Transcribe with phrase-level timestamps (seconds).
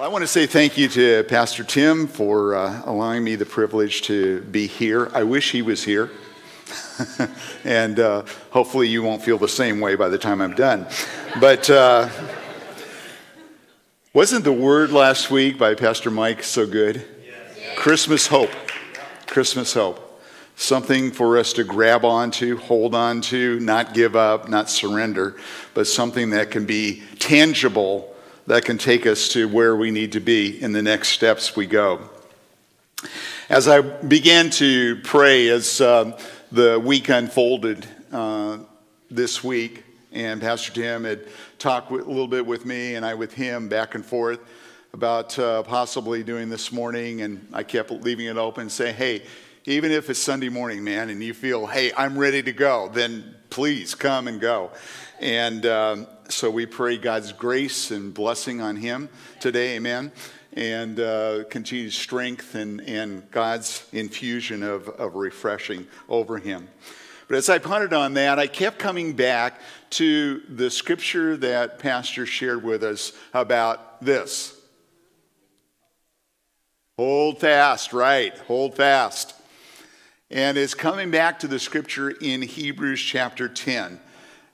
[0.00, 3.44] Well, I want to say thank you to Pastor Tim for uh, allowing me the
[3.44, 5.10] privilege to be here.
[5.12, 6.08] I wish he was here.
[7.64, 10.86] and uh, hopefully you won't feel the same way by the time I'm done.
[11.38, 12.08] But uh,
[14.14, 17.06] wasn't the word last week by Pastor Mike so good?
[17.22, 17.76] Yes.
[17.76, 18.52] Christmas hope.
[19.26, 20.22] Christmas hope.
[20.56, 25.36] Something for us to grab onto, hold on to, not give up, not surrender,
[25.74, 28.10] but something that can be tangible
[28.46, 31.66] that can take us to where we need to be in the next steps we
[31.66, 32.08] go.
[33.48, 36.18] As I began to pray, as uh,
[36.52, 38.58] the week unfolded uh,
[39.10, 41.26] this week, and Pastor Tim had
[41.58, 44.40] talked a little bit with me, and I with him back and forth
[44.92, 49.22] about uh, possibly doing this morning, and I kept leaving it open, saying, "Hey,
[49.64, 53.36] even if it's Sunday morning, man, and you feel, hey, I'm ready to go, then
[53.50, 54.70] please come and go."
[55.20, 59.08] And um, so we pray God's grace and blessing on him
[59.40, 60.12] today, amen,
[60.52, 66.68] and uh, continued strength and, and God's infusion of, of refreshing over him.
[67.28, 72.26] But as I pondered on that, I kept coming back to the scripture that Pastor
[72.26, 74.56] shared with us about this.
[76.96, 78.36] Hold fast, right?
[78.40, 79.34] Hold fast.
[80.30, 84.00] And it's coming back to the scripture in Hebrews chapter 10.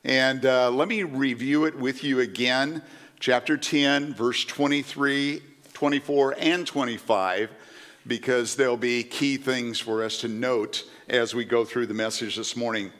[0.06, 2.80] And uh, let me review it with you again.
[3.18, 7.50] Chapter 10, verse 23, 24, and 25,
[8.06, 12.36] because there'll be key things for us to note as we go through the message
[12.36, 12.92] this morning.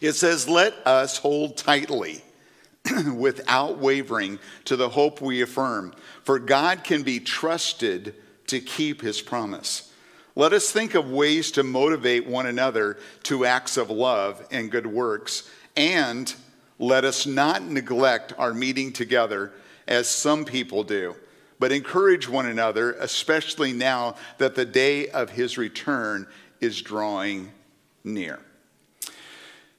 [0.00, 2.24] It says, Let us hold tightly
[3.14, 8.16] without wavering to the hope we affirm, for God can be trusted
[8.48, 9.92] to keep his promise.
[10.34, 14.88] Let us think of ways to motivate one another to acts of love and good
[14.88, 16.34] works and
[16.78, 19.52] let us not neglect our meeting together
[19.86, 21.14] as some people do,
[21.58, 26.26] but encourage one another, especially now that the day of his return
[26.60, 27.50] is drawing
[28.02, 28.40] near.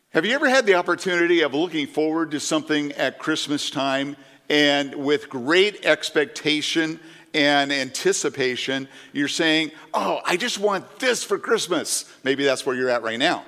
[0.10, 4.16] Have you ever had the opportunity of looking forward to something at Christmas time
[4.50, 7.00] and with great expectation
[7.34, 12.10] and anticipation, you're saying, Oh, I just want this for Christmas?
[12.24, 13.44] Maybe that's where you're at right now.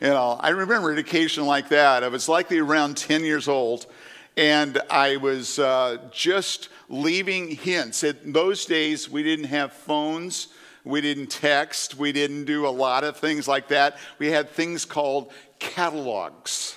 [0.00, 2.04] You know, I remember an occasion like that.
[2.04, 3.86] I was likely around 10 years old,
[4.36, 8.04] and I was uh, just leaving hints.
[8.04, 10.48] In those days, we didn't have phones.
[10.84, 11.96] We didn't text.
[11.96, 13.96] We didn't do a lot of things like that.
[14.18, 16.76] We had things called catalogs.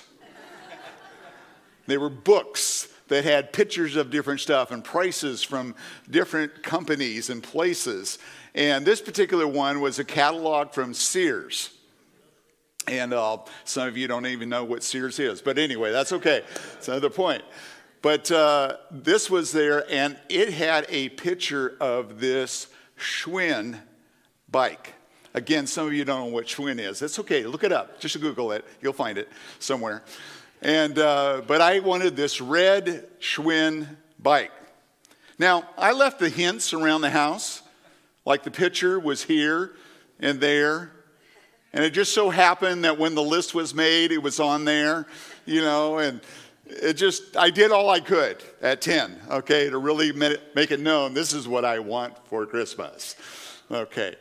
[1.86, 5.74] they were books that had pictures of different stuff and prices from
[6.08, 8.18] different companies and places.
[8.54, 11.70] And this particular one was a catalog from Sears.
[12.90, 15.40] And uh, some of you don't even know what Sears is.
[15.40, 16.42] But anyway, that's okay.
[16.74, 17.42] It's another point.
[18.02, 22.66] But uh, this was there, and it had a picture of this
[22.98, 23.78] Schwinn
[24.50, 24.94] bike.
[25.34, 27.00] Again, some of you don't know what Schwinn is.
[27.00, 27.44] It's okay.
[27.44, 28.00] Look it up.
[28.00, 28.64] Just Google it.
[28.82, 29.28] You'll find it
[29.60, 30.02] somewhere.
[30.60, 33.86] And, uh, but I wanted this red Schwinn
[34.18, 34.50] bike.
[35.38, 37.62] Now, I left the hints around the house,
[38.24, 39.76] like the picture was here
[40.18, 40.90] and there
[41.72, 45.06] and it just so happened that when the list was made, it was on there,
[45.46, 46.20] you know, and
[46.66, 51.14] it just, I did all I could at 10, okay, to really make it known
[51.14, 53.16] this is what I want for Christmas,
[53.70, 54.16] okay.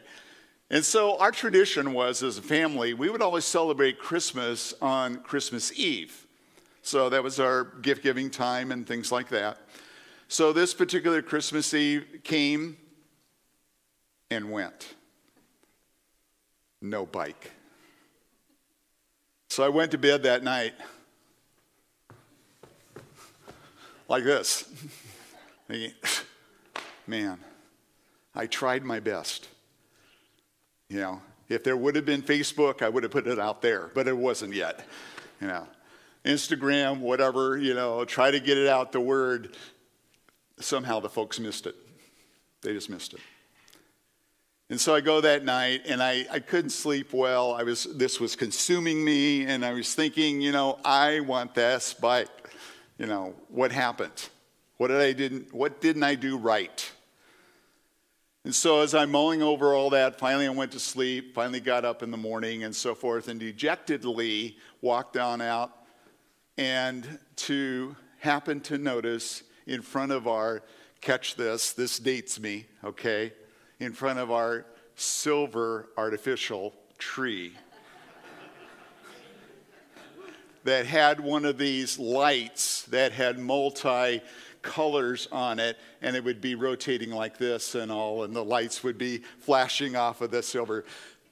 [0.71, 5.71] And so our tradition was as a family, we would always celebrate Christmas on Christmas
[5.77, 6.27] Eve.
[6.83, 9.57] So that was our gift giving time and things like that.
[10.27, 12.77] So this particular Christmas Eve came
[14.29, 14.93] and went
[16.81, 17.51] no bike.
[19.49, 20.73] So I went to bed that night
[24.07, 24.69] like this.
[27.07, 27.39] Man,
[28.35, 29.47] I tried my best.
[30.87, 33.89] You know, if there would have been Facebook, I would have put it out there,
[33.93, 34.85] but it wasn't yet.
[35.41, 35.67] You know,
[36.25, 39.55] Instagram, whatever, you know, try to get it out the word.
[40.59, 41.75] Somehow the folks missed it.
[42.61, 43.21] They just missed it.
[44.69, 47.53] And so I go that night and I, I couldn't sleep well.
[47.53, 51.95] I was, this was consuming me and I was thinking, you know, I want this
[51.99, 52.29] but,
[52.99, 54.29] You know, what happened?
[54.77, 56.91] What did I didn't, what didn't I do right?
[58.43, 61.83] And so as I'm mulling over all that, finally I went to sleep, finally got
[61.83, 65.71] up in the morning and so forth and dejectedly walked on out
[66.57, 70.61] and to happen to notice in front of our,
[71.01, 73.33] catch this, this dates me, okay?
[73.79, 74.65] In front of our
[74.95, 77.53] silver artificial tree
[80.63, 84.21] that had one of these lights that had multi
[84.61, 88.83] colors on it, and it would be rotating like this and all, and the lights
[88.83, 90.83] would be flashing off of the silver.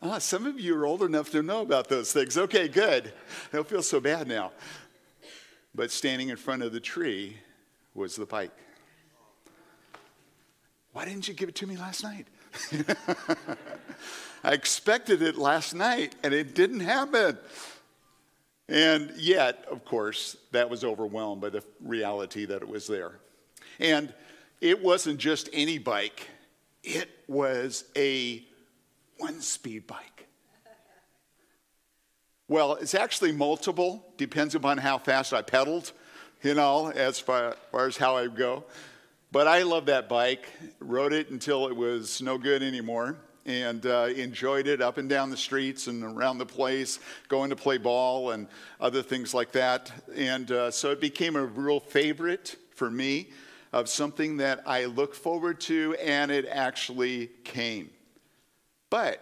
[0.02, 2.38] Ah, some of you are old enough to know about those things.
[2.38, 3.12] Okay, good.
[3.52, 4.52] I don't feel so bad now.
[5.76, 7.38] But standing in front of the tree
[7.94, 8.52] was the pike.
[10.94, 12.28] Why didn't you give it to me last night?
[14.44, 17.38] I expected it last night and it didn't happen.
[18.70, 23.20] And yet, of course, that was overwhelmed by the reality that it was there.
[23.80, 24.14] And
[24.60, 26.28] it wasn't just any bike,
[26.84, 28.44] it was a
[29.18, 30.28] one speed bike.
[32.50, 35.92] Well, it's actually multiple, depends upon how fast I pedaled,
[36.44, 38.64] you know, as far, far as how I go.
[39.32, 40.48] But I love that bike.
[40.80, 45.30] Rode it until it was no good anymore and uh, enjoyed it up and down
[45.30, 48.48] the streets and around the place, going to play ball and
[48.80, 49.92] other things like that.
[50.16, 53.30] And uh, so it became a real favorite for me
[53.74, 57.90] of something that I look forward to, and it actually came.
[58.90, 59.22] But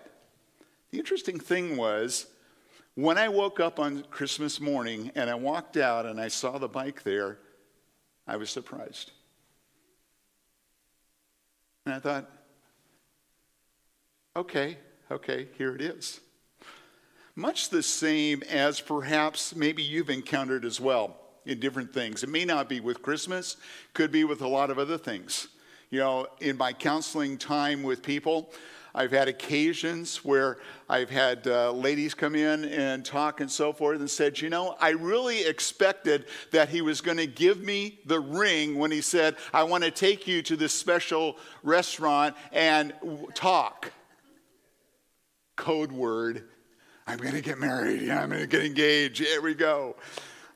[0.92, 2.28] the interesting thing was,
[2.94, 6.68] when I woke up on Christmas morning and I walked out and I saw the
[6.68, 7.40] bike there,
[8.28, 9.12] I was surprised.
[11.86, 12.30] And I thought,
[14.36, 14.78] okay,
[15.12, 16.20] okay, here it is.
[17.36, 22.24] Much the same as perhaps maybe you've encountered as well in different things.
[22.24, 23.58] It may not be with Christmas,
[23.94, 25.48] could be with a lot of other things.
[25.92, 28.52] You know, in my counseling time with people,
[28.96, 30.58] I've had occasions where
[30.88, 34.78] I've had uh, ladies come in and talk and so forth and said, You know,
[34.80, 39.36] I really expected that he was going to give me the ring when he said,
[39.54, 42.94] I want to take you to this special restaurant and
[43.34, 43.92] talk.
[45.58, 46.46] Code word
[47.08, 48.02] I'm going to get married.
[48.02, 49.20] Yeah, I'm going to get engaged.
[49.20, 49.96] Here we go.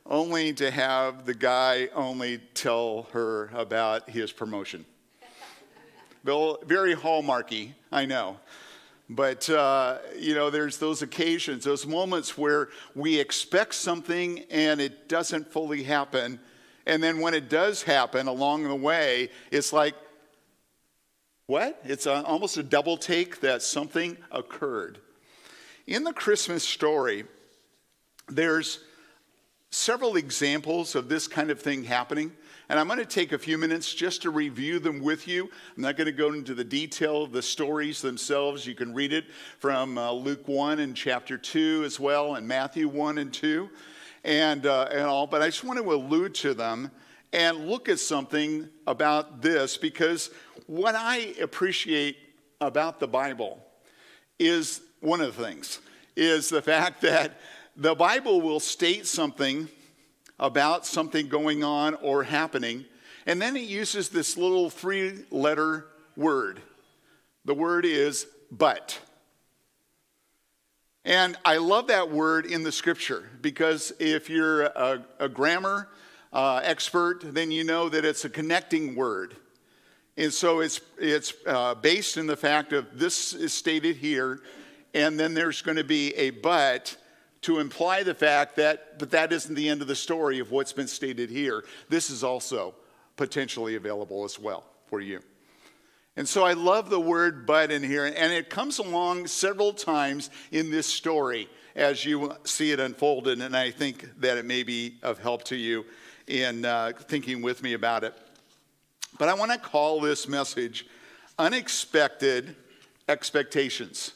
[0.05, 4.85] Only to have the guy only tell her about his promotion
[6.23, 8.37] very hallmarky, I know.
[9.09, 15.09] But, uh, you know, there's those occasions, those moments where we expect something and it
[15.09, 16.39] doesn't fully happen.
[16.85, 19.95] And then when it does happen along the way, it's like,
[21.47, 21.81] what?
[21.83, 24.99] It's a, almost a double take that something occurred.
[25.87, 27.23] In the Christmas story,
[28.27, 28.79] there's
[29.71, 32.31] several examples of this kind of thing happening.
[32.69, 35.49] And I'm going to take a few minutes just to review them with you.
[35.75, 38.67] I'm not going to go into the detail of the stories themselves.
[38.67, 39.25] You can read it
[39.57, 43.67] from uh, Luke 1 and chapter 2 as well, and Matthew 1 and 2,
[44.23, 45.25] and, uh, and all.
[45.25, 46.91] But I just want to allude to them
[47.33, 50.29] and look at something about this because
[50.67, 52.17] what I appreciate
[52.61, 53.65] about the Bible
[54.37, 55.79] is one of the things
[56.15, 57.39] is the fact that
[57.75, 59.69] the Bible will state something
[60.39, 62.85] about something going on or happening.
[63.25, 66.61] And then he uses this little three letter word.
[67.45, 68.99] The word is but.
[71.05, 75.89] And I love that word in the scripture because if you're a, a grammar
[76.31, 79.35] uh, expert, then you know that it's a connecting word.
[80.17, 84.41] And so it's, it's uh, based in the fact of this is stated here,
[84.93, 86.97] and then there's going to be a but
[87.41, 90.73] to imply the fact that, but that isn't the end of the story of what's
[90.73, 91.63] been stated here.
[91.87, 92.75] This is also
[93.15, 95.21] potentially available as well for you.
[96.15, 100.29] And so I love the word but in here, and it comes along several times
[100.51, 104.97] in this story as you see it unfolded, and I think that it may be
[105.01, 105.85] of help to you
[106.27, 108.13] in uh, thinking with me about it.
[109.17, 110.85] But I want to call this message
[111.37, 112.55] Unexpected
[113.07, 114.11] Expectations.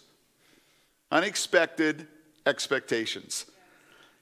[1.12, 2.08] Unexpected
[2.46, 3.46] expectations.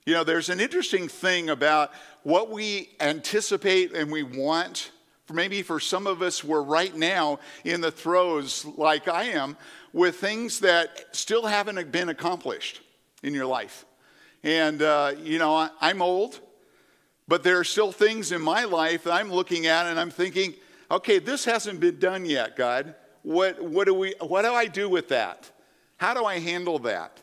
[0.05, 1.91] You know, there's an interesting thing about
[2.23, 4.91] what we anticipate and we want.
[5.31, 9.55] Maybe for some of us, we're right now in the throes, like I am,
[9.93, 12.81] with things that still haven't been accomplished
[13.23, 13.85] in your life.
[14.43, 16.39] And, uh, you know, I'm old,
[17.27, 20.55] but there are still things in my life that I'm looking at and I'm thinking,
[20.89, 22.95] okay, this hasn't been done yet, God.
[23.23, 25.49] What, what, do, we, what do I do with that?
[25.97, 27.21] How do I handle that?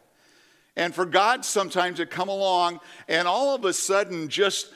[0.79, 4.73] And for God sometimes to come along and all of a sudden just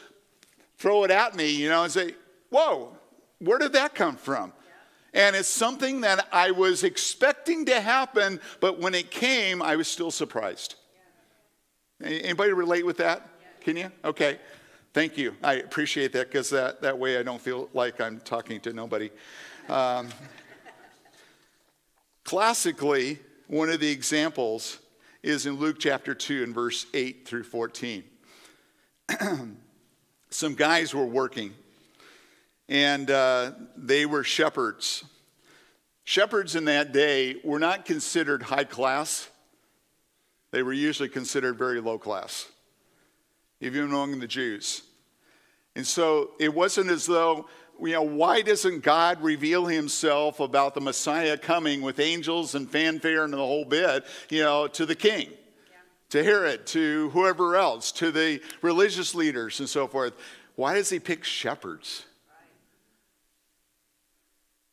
[0.77, 2.15] throw it at me, you know, and say,
[2.51, 2.97] Whoa,
[3.39, 4.53] where did that come from?
[5.15, 9.87] And it's something that I was expecting to happen, but when it came, I was
[9.87, 10.75] still surprised.
[12.03, 13.29] Anybody relate with that?
[13.61, 13.93] Can you?
[14.05, 14.39] Okay.
[14.93, 15.37] Thank you.
[15.43, 19.11] I appreciate that because that, that way I don't feel like I'm talking to nobody.
[19.69, 20.09] Um,
[22.25, 24.81] classically, one of the examples
[25.23, 28.03] is in Luke chapter 2 and verse 8 through 14.
[30.31, 31.55] Some guys were working,
[32.69, 35.05] and uh, they were shepherds.
[36.05, 39.29] Shepherds in that day were not considered high class,
[40.51, 42.51] they were usually considered very low class,
[43.61, 44.83] even among the Jews.
[45.75, 47.47] And so it wasn't as though,
[47.89, 53.25] you know, why doesn't God reveal himself about the Messiah coming with angels and fanfare
[53.25, 55.31] and the whole bit, you know, to the king?
[56.11, 60.13] To Herod, to whoever else, to the religious leaders and so forth.
[60.55, 62.05] Why does he pick shepherds?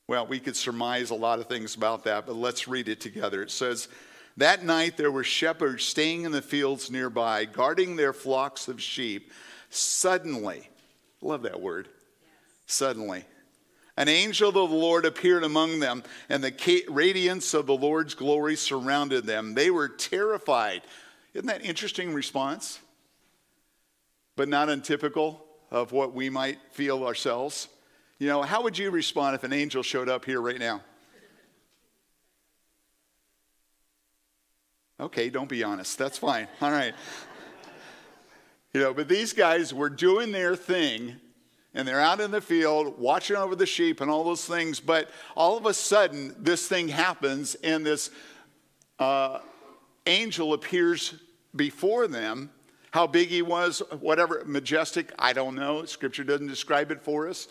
[0.08, 3.42] Well, we could surmise a lot of things about that, but let's read it together.
[3.42, 3.88] It says,
[4.38, 9.32] That night there were shepherds staying in the fields nearby, guarding their flocks of sheep.
[9.70, 10.70] Suddenly,
[11.22, 11.90] love that word,
[12.70, 13.26] suddenly,
[13.98, 18.56] an angel of the Lord appeared among them, and the radiance of the Lord's glory
[18.56, 19.56] surrounded them.
[19.56, 20.84] They were terrified.
[21.34, 22.80] Isn't that interesting response?
[24.36, 27.68] But not untypical of what we might feel ourselves.
[28.20, 30.82] You know, how would you respond if an angel showed up here right now?
[35.00, 35.98] Okay, don't be honest.
[35.98, 36.48] That's fine.
[36.62, 36.94] All right.
[38.74, 41.16] You know, but these guys were doing their thing
[41.74, 44.80] and they're out in the field watching over the sheep and all those things.
[44.80, 48.10] But all of a sudden, this thing happens and this
[48.98, 49.40] uh,
[50.06, 51.16] angel appears
[51.56, 52.50] before them.
[52.92, 55.86] How big he was, whatever, majestic, I don't know.
[55.86, 57.48] Scripture doesn't describe it for us.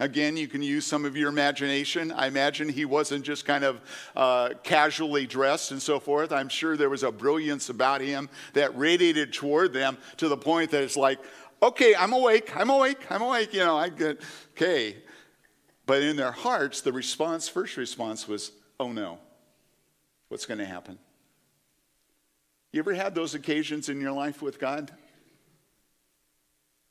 [0.00, 2.10] Again, you can use some of your imagination.
[2.10, 3.82] I imagine he wasn't just kind of
[4.16, 6.32] uh, casually dressed and so forth.
[6.32, 10.70] I'm sure there was a brilliance about him that radiated toward them to the point
[10.70, 11.18] that it's like,
[11.62, 13.52] okay, I'm awake, I'm awake, I'm awake.
[13.52, 14.20] You know, I get,
[14.52, 14.96] okay.
[15.86, 19.18] But in their hearts, the response, first response was, oh no,
[20.28, 20.98] what's going to happen?
[22.72, 24.92] You ever had those occasions in your life with God?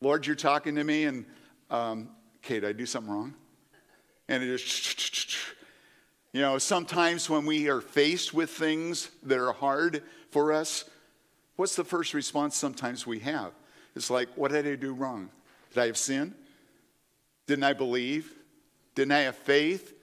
[0.02, 1.26] Lord, you're talking to me, and
[1.70, 2.10] um,
[2.44, 3.34] okay, did I do something wrong?
[4.28, 5.38] And it is,
[6.34, 10.86] you know, sometimes when we are faced with things that are hard for us,
[11.56, 13.54] what's the first response sometimes we have?
[13.96, 15.30] It's like, what did I do wrong?
[15.74, 16.34] Did I have sin?
[17.48, 18.34] Didn't I believe?
[18.96, 19.94] Didn't I have faith?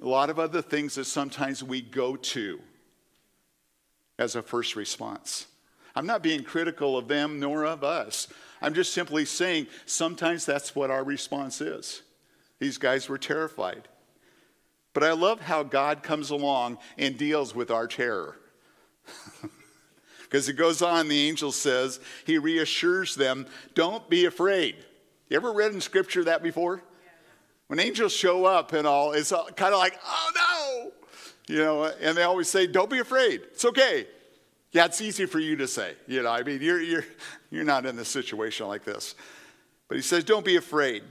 [0.00, 2.60] A lot of other things that sometimes we go to
[4.18, 5.46] as a first response.
[5.94, 8.28] I'm not being critical of them nor of us.
[8.60, 12.02] I'm just simply saying sometimes that's what our response is.
[12.58, 13.88] These guys were terrified.
[14.94, 18.36] But I love how God comes along and deals with our terror.
[20.32, 24.76] Because it goes on, the angel says, he reassures them, don't be afraid.
[25.28, 26.82] You ever read in scripture that before?
[27.66, 31.54] When angels show up and all, it's kind of like, oh no!
[31.54, 33.42] You know, and they always say, don't be afraid.
[33.50, 34.06] It's okay.
[34.70, 35.96] Yeah, it's easy for you to say.
[36.06, 37.04] You know, I mean, you're, you're,
[37.50, 39.14] you're not in a situation like this.
[39.86, 41.02] But he says, Don't be afraid.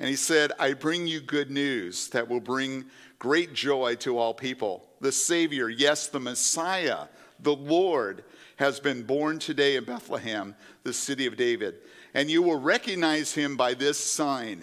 [0.00, 2.86] And he said, I bring you good news that will bring
[3.18, 4.86] great joy to all people.
[5.02, 7.08] The Savior, yes, the Messiah,
[7.40, 8.24] the Lord,
[8.56, 11.76] has been born today in Bethlehem, the city of David.
[12.14, 14.62] And you will recognize him by this sign.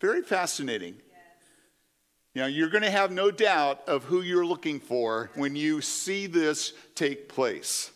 [0.00, 0.96] Very fascinating.
[2.34, 5.80] You know, you're going to have no doubt of who you're looking for when you
[5.80, 7.90] see this take place.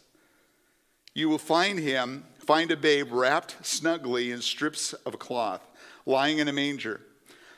[1.14, 5.66] You will find him, find a babe wrapped snugly in strips of cloth,
[6.04, 7.00] lying in a manger.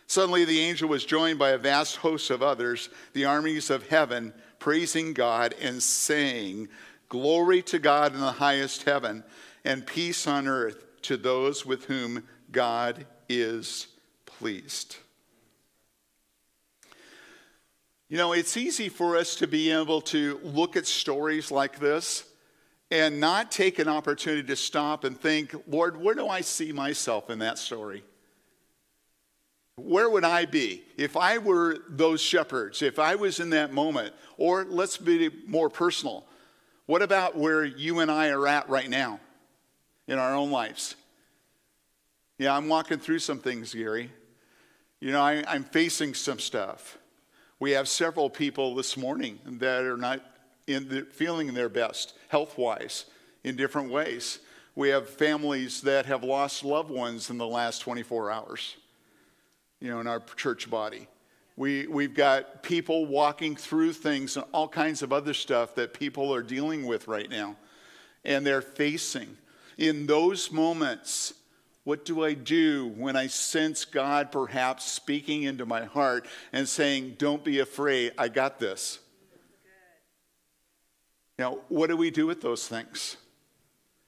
[0.06, 4.32] Suddenly, the angel was joined by a vast host of others, the armies of heaven,
[4.58, 6.68] praising God and saying,
[7.08, 9.24] Glory to God in the highest heaven,
[9.64, 13.86] and peace on earth to those with whom God is
[14.26, 14.96] pleased.
[18.08, 22.24] You know, it's easy for us to be able to look at stories like this
[22.90, 27.28] and not take an opportunity to stop and think, Lord, where do I see myself
[27.28, 28.02] in that story?
[29.76, 34.14] Where would I be if I were those shepherds, if I was in that moment?
[34.38, 36.24] Or let's be more personal.
[36.88, 39.20] What about where you and I are at right now
[40.06, 40.94] in our own lives?
[42.38, 44.10] Yeah, I'm walking through some things, Gary.
[44.98, 46.96] You know, I, am facing some stuff.
[47.60, 50.22] We have several people this morning that are not
[50.66, 53.04] in the, feeling their best health wise
[53.44, 54.38] in different ways.
[54.74, 58.76] We have families that have lost loved ones in the last 24 hours,
[59.78, 61.06] you know, in our church body.
[61.58, 66.32] We, we've got people walking through things and all kinds of other stuff that people
[66.32, 67.56] are dealing with right now.
[68.24, 69.36] And they're facing.
[69.76, 71.34] In those moments,
[71.82, 77.16] what do I do when I sense God perhaps speaking into my heart and saying,
[77.18, 79.00] Don't be afraid, I got this?
[81.40, 83.16] Now, what do we do with those things?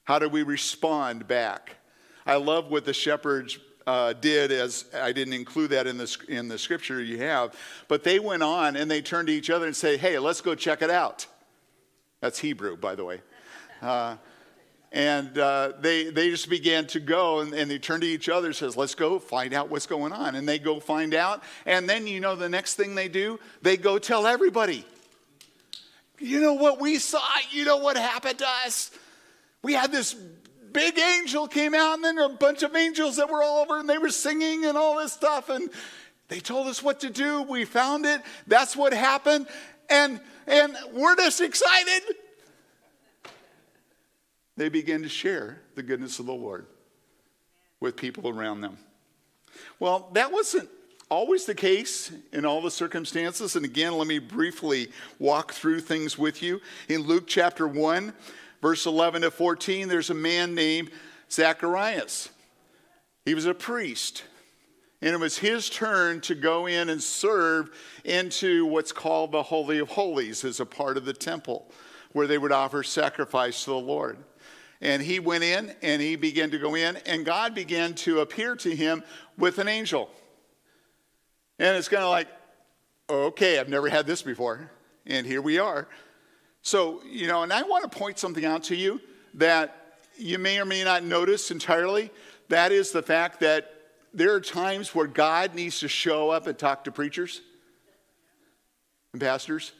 [0.05, 1.79] How do we respond back?
[2.25, 3.59] I love what the shepherds
[3.91, 7.57] uh, did, as I didn't include that in the, in the scripture you have,
[7.89, 10.55] but they went on and they turned to each other and say, hey, let's go
[10.55, 11.27] check it out.
[12.21, 13.21] That's Hebrew, by the way.
[13.83, 14.17] Uh,
[14.93, 18.47] and uh, they, they just began to go and, and they turned to each other
[18.47, 20.37] and says, let's go find out what's going on.
[20.37, 21.43] And they go find out.
[21.67, 24.85] And then, you know, the next thing they do, they go tell everybody.
[26.21, 27.21] You know what we saw?
[27.51, 28.93] You know what happened to us?
[29.63, 30.15] We had this
[30.73, 33.89] big angel came out and then a bunch of angels that were all over and
[33.89, 35.49] they were singing and all this stuff.
[35.49, 35.71] And
[36.29, 37.43] they told us what to do.
[37.43, 38.21] We found it.
[38.47, 39.47] That's what happened.
[39.89, 42.03] And, and we're just excited
[44.61, 46.67] they begin to share the goodness of the Lord
[47.81, 48.77] with people around them.
[49.79, 50.69] Well, that wasn't
[51.09, 53.57] always the case in all the circumstances.
[53.57, 56.61] And again, let me briefly walk through things with you.
[56.91, 58.13] In Luke chapter 1,
[58.61, 60.91] verse 11 to 14, there's a man named
[61.31, 62.31] Zacharias.
[63.25, 64.25] He was a priest.
[65.03, 67.71] And it was his turn to go in and serve
[68.05, 71.71] into what's called the Holy of Holies as a part of the temple,
[72.13, 74.19] where they would offer sacrifice to the Lord.
[74.83, 78.57] And he went in and he began to go in, and God began to appear
[78.57, 79.03] to him
[79.39, 80.11] with an angel.
[81.59, 82.29] And it's kind of like,
[83.09, 84.71] okay, I've never had this before.
[85.07, 85.89] And here we are.
[86.63, 89.01] So, you know, and I want to point something out to you
[89.35, 92.11] that you may or may not notice entirely.
[92.49, 93.73] That is the fact that
[94.13, 97.41] there are times where God needs to show up and talk to preachers
[99.13, 99.73] and pastors.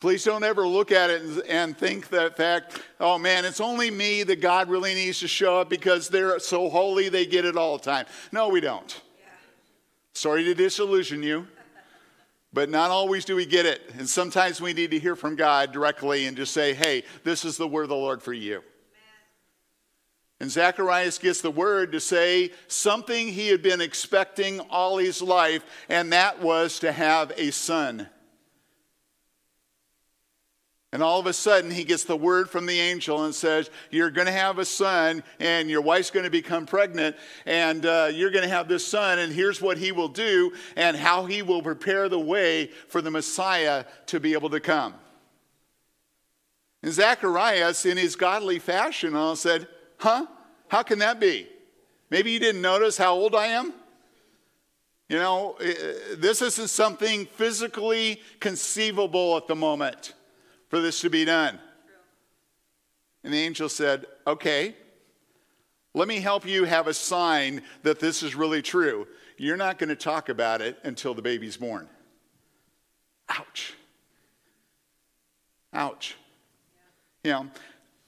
[0.00, 4.22] Please don't ever look at it and think that fact, oh man, it's only me
[4.22, 7.76] that God really needs to show up because they're so holy they get it all
[7.76, 8.06] the time.
[8.32, 9.02] No, we don't.
[9.18, 9.26] Yeah.
[10.14, 11.46] Sorry to disillusion you,
[12.52, 13.82] but not always do we get it.
[13.98, 17.56] And sometimes we need to hear from God directly and just say, hey, this is
[17.56, 18.62] the word of the Lord for you.
[20.40, 25.62] And Zacharias gets the word to say something he had been expecting all his life,
[25.88, 28.08] and that was to have a son.
[30.92, 34.10] And all of a sudden, he gets the word from the angel and says, You're
[34.10, 37.14] going to have a son, and your wife's going to become pregnant,
[37.46, 40.96] and uh, you're going to have this son, and here's what he will do, and
[40.96, 44.94] how he will prepare the way for the Messiah to be able to come.
[46.82, 50.26] And Zacharias, in his godly fashion, all said, Huh?
[50.66, 51.46] How can that be?
[52.10, 53.72] Maybe you didn't notice how old I am?
[55.08, 55.56] You know,
[56.16, 60.14] this isn't something physically conceivable at the moment
[60.70, 61.58] for this to be done.
[63.22, 64.74] And the angel said, Okay,
[65.92, 69.06] let me help you have a sign that this is really true.
[69.36, 71.88] You're not going to talk about it until the baby's born.
[73.28, 73.74] Ouch.
[75.72, 76.16] Ouch.
[77.24, 77.40] Yeah.
[77.40, 77.50] You know,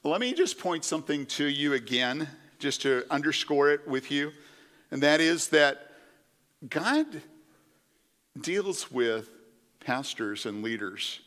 [0.04, 4.32] let me just point something to you again, just to underscore it with you.
[4.90, 5.92] And that is that
[6.68, 7.06] God
[8.40, 9.30] deals with
[9.80, 11.20] pastors and leaders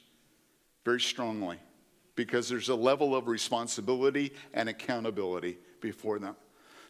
[0.85, 1.57] very strongly
[2.15, 6.35] because there's a level of responsibility and accountability before them.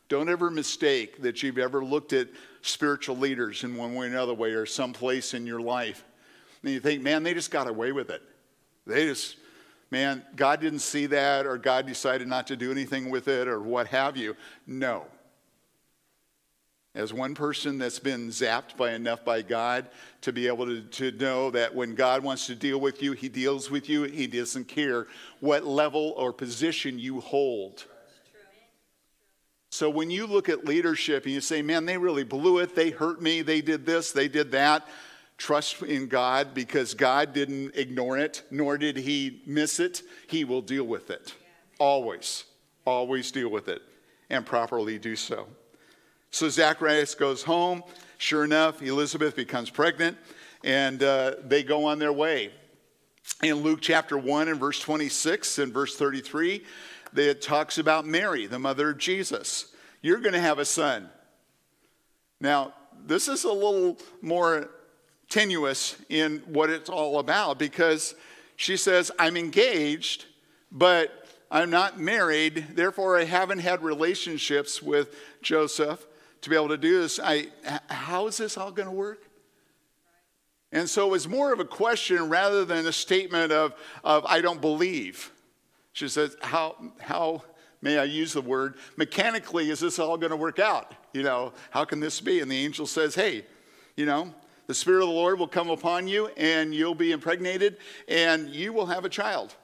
[0.07, 2.27] Don't ever mistake that you've ever looked at
[2.61, 6.03] spiritual leaders in one way or another way or someplace in your life.
[6.61, 8.21] And you think, man, they just got away with it.
[8.85, 9.37] They just,
[9.89, 13.59] man, God didn't see that or God decided not to do anything with it or
[13.59, 14.35] what have you.
[14.67, 15.05] No.
[16.95, 19.89] As one person that's been zapped by enough by God
[20.21, 23.27] to be able to, to know that when God wants to deal with you, He
[23.27, 24.03] deals with you.
[24.03, 25.07] He doesn't care
[25.41, 27.83] what level or position you hold.
[29.71, 32.91] So when you look at leadership and you say, man, they really blew it, they
[32.91, 34.87] hurt me, they did this, they did that,
[35.37, 40.01] trust in God because God didn't ignore it, nor did He miss it.
[40.29, 41.33] He will deal with it.
[41.77, 42.45] Always,
[42.85, 43.81] always deal with it
[44.29, 45.47] and properly do so.
[46.31, 47.83] So Zacharias goes home.
[48.17, 50.17] Sure enough, Elizabeth becomes pregnant,
[50.63, 52.51] and uh, they go on their way.
[53.43, 56.63] In Luke chapter 1 and verse 26 and verse 33,
[57.15, 59.73] it talks about Mary, the mother of Jesus.
[60.01, 61.09] You're going to have a son.
[62.39, 62.73] Now,
[63.05, 64.69] this is a little more
[65.29, 68.15] tenuous in what it's all about because
[68.55, 70.25] she says, I'm engaged,
[70.71, 76.05] but I'm not married, therefore I haven't had relationships with Joseph
[76.45, 77.19] to be able to do this.
[77.21, 77.47] I,
[77.89, 79.23] how is this all going to work?
[80.71, 84.41] And so it was more of a question rather than a statement of, of I
[84.41, 85.31] don't believe.
[85.93, 87.41] She says, how, how
[87.81, 90.93] may I use the word, mechanically is this all going to work out?
[91.13, 92.41] You know, how can this be?
[92.41, 93.45] And the angel says, hey,
[93.95, 94.31] you know,
[94.67, 97.77] the Spirit of the Lord will come upon you and you'll be impregnated
[98.07, 99.55] and you will have a child.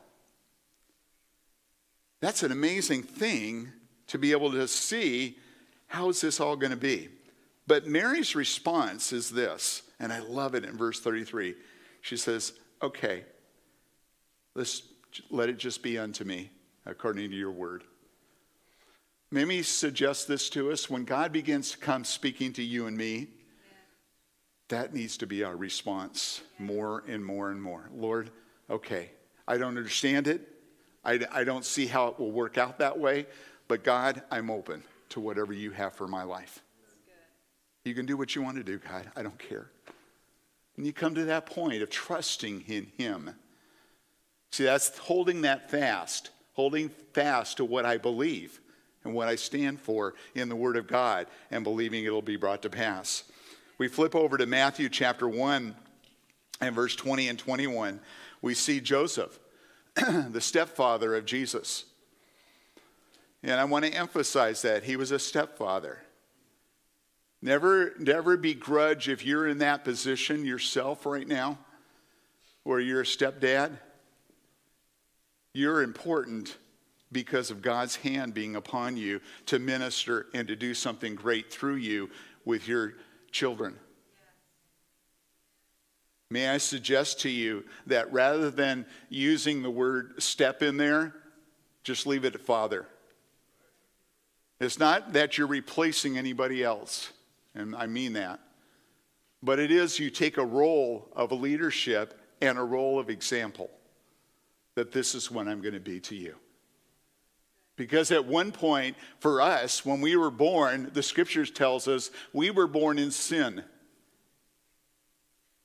[2.22, 3.72] That's an amazing thing
[4.08, 5.38] to be able to see
[5.92, 7.10] how is this all going to be?
[7.68, 11.54] But Mary's response is this, and I love it in verse 33.
[12.00, 13.26] She says, Okay,
[14.56, 14.84] let's
[15.30, 16.50] let it just be unto me
[16.86, 17.84] according to your word.
[19.34, 20.90] Let me suggest this to us.
[20.90, 23.28] When God begins to come speaking to you and me,
[24.70, 27.90] that needs to be our response more and more and more.
[27.94, 28.32] Lord,
[28.70, 29.12] okay,
[29.46, 30.48] I don't understand it.
[31.04, 33.26] I, I don't see how it will work out that way,
[33.68, 36.64] but God, I'm open to whatever you have for my life.
[37.84, 39.10] You can do what you want to do, God.
[39.16, 39.72] I don't care.
[40.78, 43.32] And you come to that point of trusting in Him.
[44.52, 48.60] See, that's holding that fast, holding fast to what I believe
[49.04, 52.62] and what I stand for in the Word of God and believing it'll be brought
[52.64, 53.24] to pass.
[53.78, 55.76] We flip over to Matthew chapter 1
[56.62, 58.00] and verse 20 and 21.
[58.42, 59.40] We see Joseph,
[59.96, 61.86] the stepfather of Jesus.
[63.44, 66.00] And I want to emphasize that he was a stepfather.
[67.42, 71.58] Never, never begrudge if you're in that position yourself right now,
[72.64, 73.80] where you're a stepdad.
[75.54, 76.56] You're important
[77.12, 81.76] because of God's hand being upon you to minister and to do something great through
[81.76, 82.10] you
[82.46, 82.94] with your
[83.32, 83.76] children.
[86.30, 91.14] May I suggest to you that rather than using the word step in there,
[91.84, 92.88] just leave it at father.
[94.62, 97.12] It's not that you're replacing anybody else,
[97.56, 98.40] and I mean that.
[99.42, 103.72] But it is you take a role of leadership and a role of example
[104.76, 106.36] that this is what I'm going to be to you.
[107.76, 112.52] Because at one point, for us, when we were born, the scriptures tells us we
[112.52, 113.64] were born in sin.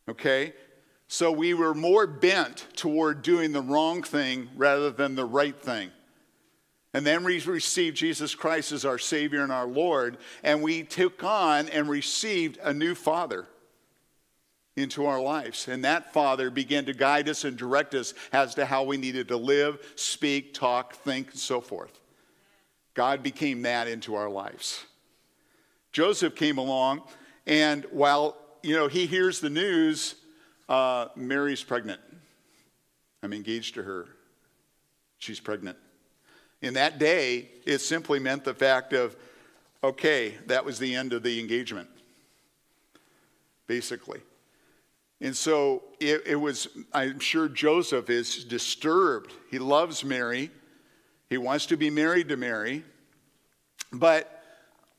[0.08, 0.54] Okay?
[1.06, 5.90] So we were more bent toward doing the wrong thing rather than the right thing.
[6.96, 11.22] And then we received Jesus Christ as our Savior and our Lord, and we took
[11.22, 13.46] on and received a new Father
[14.76, 15.68] into our lives.
[15.68, 19.28] And that Father began to guide us and direct us as to how we needed
[19.28, 22.00] to live, speak, talk, think, and so forth.
[22.94, 24.82] God became that into our lives.
[25.92, 27.02] Joseph came along,
[27.46, 30.14] and while you know he hears the news,
[30.66, 32.00] uh, Mary's pregnant.
[33.22, 34.06] I'm engaged to her.
[35.18, 35.76] She's pregnant.
[36.62, 39.16] In that day, it simply meant the fact of,
[39.84, 41.88] okay, that was the end of the engagement,
[43.66, 44.20] basically.
[45.20, 49.32] And so it, it was, I'm sure Joseph is disturbed.
[49.50, 50.50] He loves Mary.
[51.30, 52.84] He wants to be married to Mary.
[53.92, 54.42] But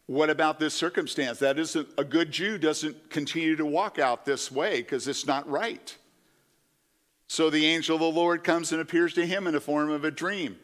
[0.08, 1.40] what about this circumstance?
[1.40, 5.48] That isn't a good Jew doesn't continue to walk out this way because it's not
[5.50, 5.96] right.
[7.28, 10.06] So the angel of the Lord comes and appears to him in the form of
[10.06, 10.58] a dream.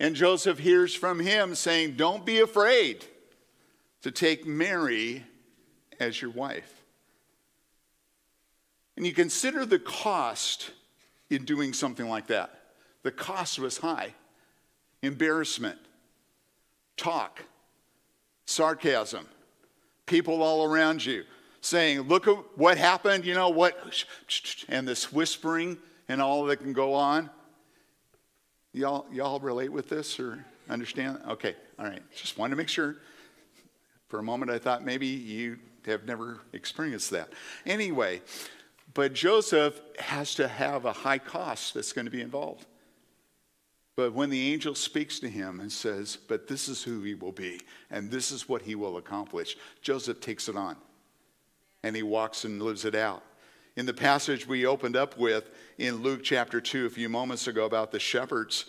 [0.00, 3.04] And Joseph hears from him saying, Don't be afraid
[4.00, 5.22] to take Mary
[6.00, 6.82] as your wife.
[8.96, 10.70] And you consider the cost
[11.28, 12.50] in doing something like that.
[13.02, 14.14] The cost was high
[15.02, 15.78] embarrassment,
[16.96, 17.42] talk,
[18.46, 19.26] sarcasm,
[20.06, 21.24] people all around you
[21.60, 24.04] saying, Look at what happened, you know, what,
[24.68, 25.76] and this whispering
[26.08, 27.28] and all that can go on.
[28.72, 31.20] Y'all, y'all relate with this or understand?
[31.28, 32.02] Okay, all right.
[32.14, 32.96] Just wanted to make sure.
[34.08, 37.32] For a moment, I thought maybe you have never experienced that.
[37.64, 38.22] Anyway,
[38.94, 42.66] but Joseph has to have a high cost that's going to be involved.
[43.96, 47.32] But when the angel speaks to him and says, But this is who he will
[47.32, 50.76] be, and this is what he will accomplish, Joseph takes it on.
[51.82, 53.22] And he walks and lives it out.
[53.76, 57.64] In the passage we opened up with in Luke chapter 2 a few moments ago
[57.64, 58.66] about the shepherds,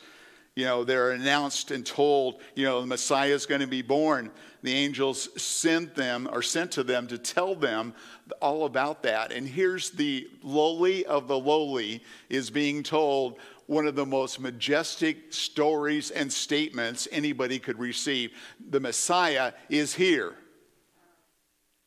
[0.55, 4.29] you know, they're announced and told, you know, the Messiah is going to be born.
[4.63, 7.93] The angels sent them or sent to them to tell them
[8.41, 9.31] all about that.
[9.31, 15.33] And here's the lowly of the lowly is being told one of the most majestic
[15.33, 18.31] stories and statements anybody could receive.
[18.69, 20.35] The Messiah is here.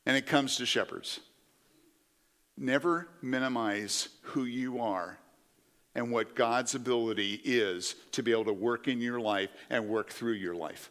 [0.06, 1.20] And it comes to shepherds.
[2.56, 5.18] Never minimize who you are
[5.94, 10.10] and what God's ability is to be able to work in your life and work
[10.10, 10.90] through your life.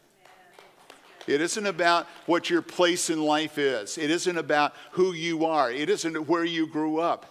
[1.26, 3.96] It isn't about what your place in life is.
[3.96, 5.70] It isn't about who you are.
[5.70, 7.26] It isn't where you grew up.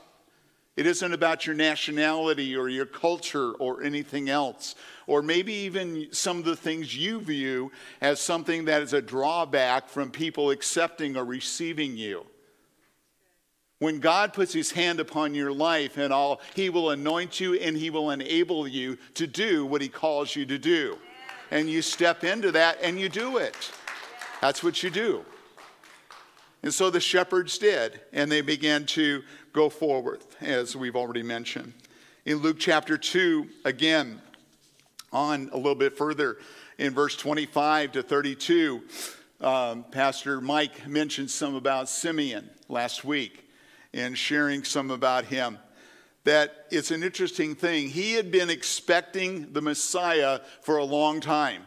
[0.75, 4.73] It isn't about your nationality or your culture or anything else,
[5.05, 9.87] or maybe even some of the things you view as something that is a drawback
[9.87, 12.25] from people accepting or receiving you.
[13.83, 17.75] When God puts his hand upon your life and all, he will anoint you and
[17.75, 20.97] he will enable you to do what he calls you to do.
[21.51, 23.73] And you step into that and you do it.
[24.39, 25.25] That's what you do.
[26.63, 31.73] And so the shepherds did, and they began to go forward, as we've already mentioned.
[32.23, 34.21] In Luke chapter 2, again,
[35.11, 36.37] on a little bit further,
[36.77, 38.81] in verse 25 to 32,
[39.41, 43.42] um, Pastor Mike mentioned some about Simeon last week
[43.93, 45.60] and sharing some about him.
[46.23, 47.89] That it's an interesting thing.
[47.89, 51.63] He had been expecting the Messiah for a long time.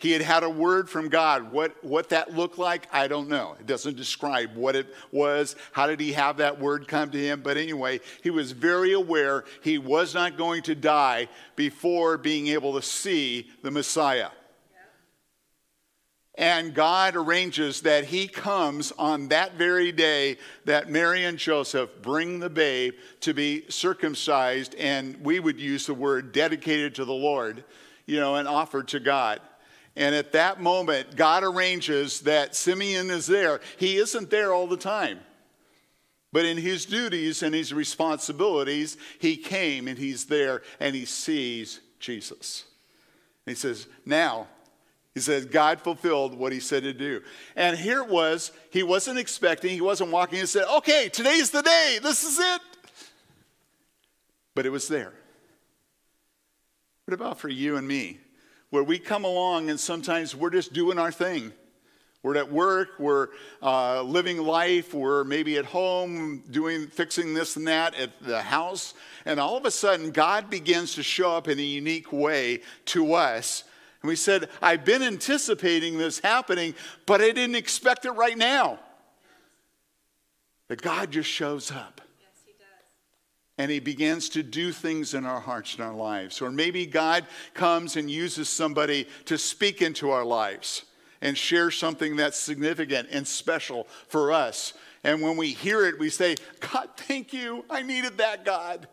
[0.00, 1.52] He had had a word from God.
[1.52, 3.54] What, what that looked like, I don't know.
[3.60, 5.56] It doesn't describe what it was.
[5.72, 7.42] How did he have that word come to him?
[7.42, 12.72] But anyway, he was very aware he was not going to die before being able
[12.76, 14.30] to see the Messiah.
[16.40, 22.40] And God arranges that he comes on that very day that Mary and Joseph bring
[22.40, 27.62] the babe to be circumcised, and we would use the word dedicated to the Lord,
[28.06, 29.42] you know, and offered to God.
[29.96, 33.60] And at that moment, God arranges that Simeon is there.
[33.76, 35.20] He isn't there all the time.
[36.32, 41.80] But in his duties and his responsibilities, he came and he's there and he sees
[41.98, 42.64] Jesus.
[43.44, 44.46] And he says, Now,
[45.14, 47.22] he says, God fulfilled what he said to do.
[47.56, 51.62] And here it was, he wasn't expecting, he wasn't walking and said, Okay, today's the
[51.62, 52.60] day, this is it.
[54.54, 55.12] But it was there.
[57.06, 58.20] What about for you and me?
[58.70, 61.52] where we come along and sometimes we're just doing our thing.
[62.22, 63.28] We're at work, we're
[63.62, 68.94] uh, living life, we're maybe at home doing, fixing this and that at the house,
[69.24, 73.14] and all of a sudden God begins to show up in a unique way to
[73.14, 73.64] us.
[74.02, 76.74] And we said, I've been anticipating this happening,
[77.06, 78.78] but I didn't expect it right now.
[80.68, 82.00] That God just shows up
[83.60, 86.40] and he begins to do things in our hearts and our lives.
[86.40, 90.84] Or maybe God comes and uses somebody to speak into our lives
[91.20, 94.72] and share something that's significant and special for us.
[95.04, 97.66] And when we hear it, we say, God, thank you.
[97.68, 98.88] I needed that, God.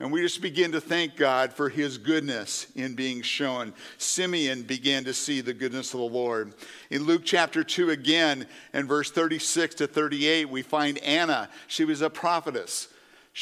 [0.00, 3.74] And we just begin to thank God for his goodness in being shown.
[3.98, 6.54] Simeon began to see the goodness of the Lord.
[6.88, 11.50] In Luke chapter 2, again, in verse 36 to 38, we find Anna.
[11.66, 12.88] She was a prophetess.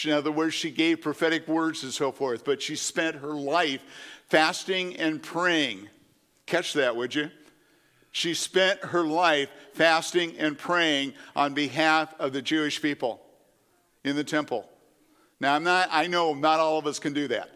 [0.04, 3.80] In other words, she gave prophetic words and so forth, but she spent her life
[4.28, 5.88] fasting and praying.
[6.46, 7.30] Catch that, would you?
[8.10, 13.20] She spent her life fasting and praying on behalf of the Jewish people
[14.02, 14.68] in the temple.
[15.40, 17.50] Now, I'm not, I know not all of us can do that.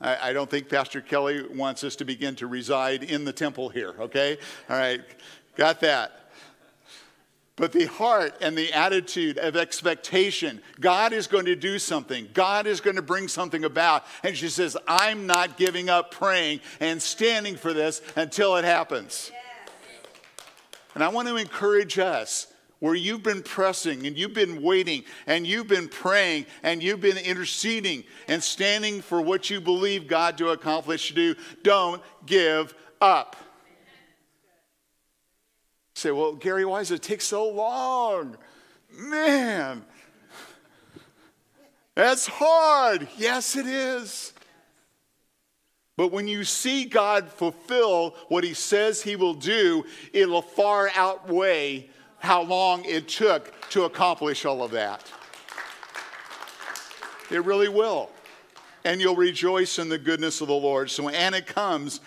[0.00, 3.68] I, I don't think Pastor Kelly wants us to begin to reside in the temple
[3.68, 4.38] here, okay?
[4.68, 5.00] All right,
[5.56, 6.22] got that
[7.56, 10.60] but the heart and the attitude of expectation.
[10.80, 14.04] God is going to do something, God is going to bring something about.
[14.22, 19.30] And she says, I'm not giving up praying and standing for this until it happens.
[20.94, 22.51] And I want to encourage us
[22.82, 27.16] where you've been pressing and you've been waiting and you've been praying and you've been
[27.16, 33.36] interceding and standing for what you believe God to accomplish to do, don't give up
[36.02, 38.36] say, well, Gary, why does it take so long?
[38.90, 39.84] Man,
[41.94, 43.06] that's hard.
[43.16, 44.32] Yes, it is.
[45.96, 51.88] But when you see God fulfill what he says he will do, it'll far outweigh
[52.22, 55.10] how long it took to accomplish all of that.
[57.32, 58.10] It really will.
[58.84, 60.88] And you'll rejoice in the goodness of the Lord.
[60.88, 62.00] So Anna comes,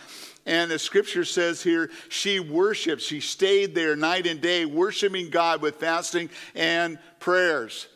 [0.45, 3.01] and the scripture says here, she worshiped.
[3.01, 7.87] She stayed there night and day, worshiping God with fasting and prayers.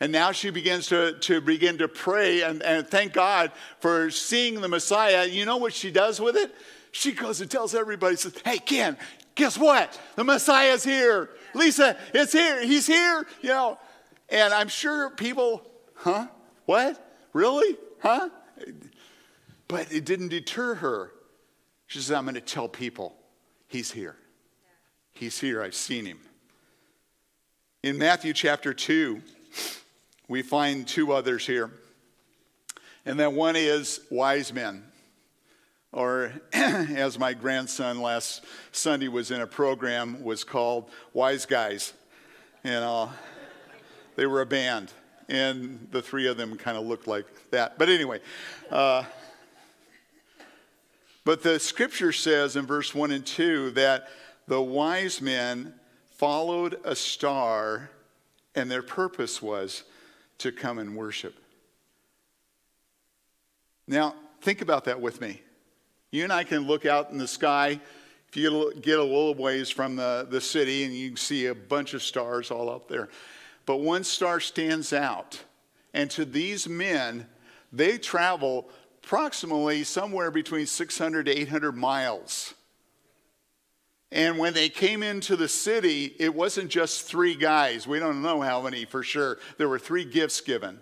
[0.00, 4.62] And now she begins to, to begin to pray and, and thank God for seeing
[4.62, 5.26] the Messiah.
[5.26, 6.54] You know what she does with it?
[6.92, 8.96] She goes and tells everybody, says, Hey, Ken,
[9.34, 10.00] guess what?
[10.16, 11.28] The Messiah's here.
[11.54, 12.64] Lisa, it's here.
[12.64, 13.26] He's here.
[13.42, 13.78] You know,
[14.28, 15.62] and I'm sure people,
[15.94, 16.28] huh?
[16.66, 17.04] What?
[17.32, 17.76] Really?
[18.00, 18.28] Huh?
[19.66, 21.12] But it didn't deter her.
[21.86, 23.16] She says, I'm going to tell people
[23.66, 24.16] he's here.
[25.12, 25.62] He's here.
[25.62, 26.20] I've seen him.
[27.82, 29.22] In Matthew chapter 2,
[30.28, 31.70] we find two others here.
[33.06, 34.84] And that one is wise men.
[35.98, 41.92] Or as my grandson last Sunday was in a program was called Wise Guys.
[42.62, 43.08] And uh,
[44.14, 44.92] they were a band.
[45.28, 47.80] And the three of them kind of looked like that.
[47.80, 48.20] But anyway,
[48.70, 49.02] uh,
[51.24, 54.08] but the scripture says in verse 1 and 2 that
[54.46, 55.74] the wise men
[56.12, 57.90] followed a star,
[58.54, 59.82] and their purpose was
[60.38, 61.34] to come and worship.
[63.88, 65.42] Now, think about that with me.
[66.10, 67.80] You and I can look out in the sky
[68.28, 71.94] If you get a little ways from the, the city and you see a bunch
[71.94, 73.08] of stars all up there.
[73.66, 75.42] But one star stands out.
[75.94, 77.26] And to these men,
[77.72, 78.68] they travel
[79.02, 82.54] approximately somewhere between 600 to 800 miles.
[84.10, 87.86] And when they came into the city, it wasn't just three guys.
[87.86, 89.38] We don't know how many for sure.
[89.58, 90.80] There were three gifts given.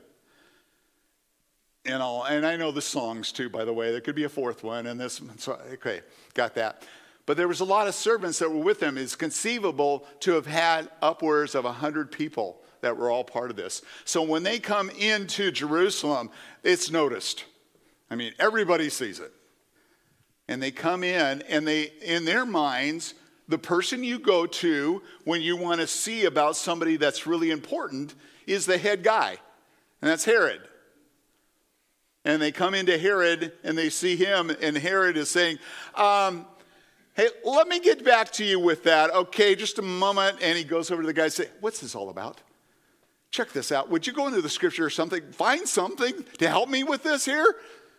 [1.86, 3.92] And, all, and I know the songs too, by the way.
[3.92, 5.20] There could be a fourth one, and this.
[5.38, 6.00] So, okay,
[6.34, 6.82] got that.
[7.26, 8.96] But there was a lot of servants that were with them.
[8.96, 13.82] It's conceivable to have had upwards of 100 people that were all part of this.
[14.04, 16.30] So when they come into Jerusalem,
[16.62, 17.44] it's noticed.
[18.10, 19.32] I mean, everybody sees it.
[20.48, 23.14] And they come in, and they, in their minds,
[23.48, 28.14] the person you go to when you want to see about somebody that's really important
[28.46, 29.38] is the head guy,
[30.00, 30.60] and that's Herod.
[32.26, 35.58] And they come into Herod and they see him, and Herod is saying,
[35.94, 36.44] um,
[37.14, 39.10] Hey, let me get back to you with that.
[39.10, 40.36] Okay, just a moment.
[40.42, 42.42] And he goes over to the guy and says, What's this all about?
[43.30, 43.88] Check this out.
[43.90, 45.22] Would you go into the scripture or something?
[45.32, 47.56] Find something to help me with this here?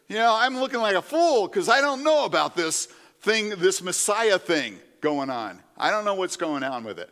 [0.09, 2.87] You know, I'm looking like a fool because I don't know about this
[3.21, 5.61] thing, this Messiah thing going on.
[5.77, 7.09] I don't know what's going on with it.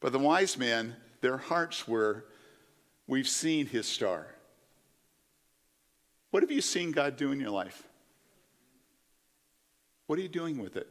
[0.00, 2.24] But the wise men, their hearts were,
[3.06, 4.28] we've seen his star.
[6.30, 7.82] What have you seen God do in your life?
[10.06, 10.88] What are you doing with it?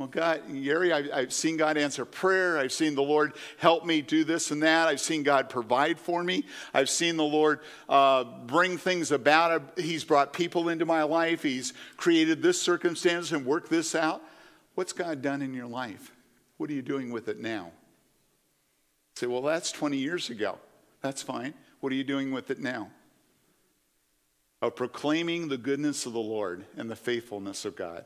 [0.00, 2.56] Well, God, Gary, I, have seen God answer prayer.
[2.56, 4.88] I've seen the Lord help me do this and that.
[4.88, 6.46] I've seen God provide for me.
[6.72, 9.78] I've seen the Lord uh, bring things about.
[9.78, 11.42] He's brought people into my life.
[11.42, 14.22] He's created this circumstance and worked this out.
[14.74, 16.12] What's God done in your life?
[16.56, 17.70] What are you doing with it now?
[19.16, 20.58] Say, well, that's 20 years ago.
[21.02, 21.52] That's fine.
[21.80, 22.90] What are you doing with it now?
[24.62, 28.04] Of proclaiming the goodness of the Lord and the faithfulness of God.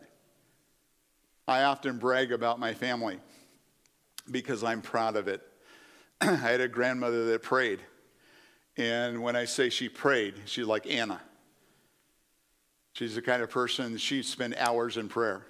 [1.47, 3.19] I often brag about my family
[4.31, 5.43] because I'm proud of it.
[6.21, 7.81] I had a grandmother that prayed.
[8.77, 11.21] And when I say she prayed, she's like Anna.
[12.95, 15.45] She's the kind of person she'd spend hours in prayer.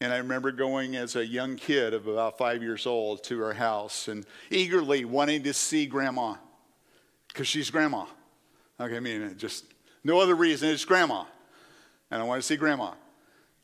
[0.00, 3.54] And I remember going as a young kid of about five years old to her
[3.54, 6.36] house and eagerly wanting to see grandma
[7.34, 8.06] because she's grandma.
[8.80, 9.64] Okay, I mean, just
[10.04, 11.24] no other reason, it's grandma.
[12.10, 12.92] And I want to see grandma.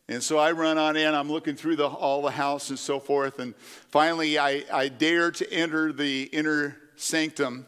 [0.09, 2.99] And so I run on in, I'm looking through the, all the house and so
[2.99, 3.39] forth.
[3.39, 3.55] And
[3.91, 7.65] finally, I, I dare to enter the inner sanctum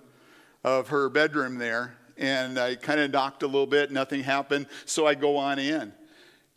[0.65, 1.97] of her bedroom there.
[2.19, 4.67] And I kind of knocked a little bit, nothing happened.
[4.87, 5.93] So I go on in.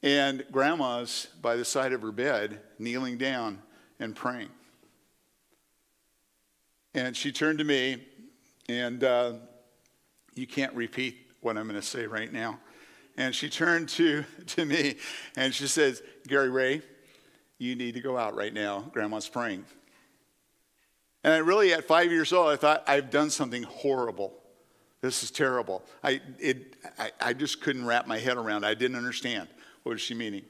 [0.01, 3.61] And grandma's by the side of her bed, kneeling down
[3.99, 4.49] and praying.
[6.95, 8.01] And she turned to me,
[8.67, 9.33] and uh,
[10.33, 12.59] you can't repeat what I'm going to say right now.
[13.17, 14.95] And she turned to, to me
[15.35, 16.81] and she says, Gary Ray,
[17.57, 18.81] you need to go out right now.
[18.91, 19.65] Grandma's praying.
[21.23, 24.33] And I really, at five years old, I thought, I've done something horrible.
[25.01, 25.83] This is terrible.
[26.03, 28.67] I, it, I, I just couldn't wrap my head around it.
[28.67, 29.47] I didn't understand.
[29.83, 30.43] What was she meaning?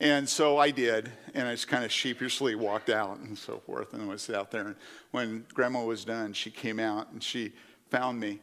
[0.00, 3.94] And so I did, and I just kind of sheepishly walked out and so forth,
[3.94, 4.66] and was out there.
[4.68, 4.76] And
[5.10, 7.52] when Grandma was done, she came out and she
[7.90, 8.38] found me,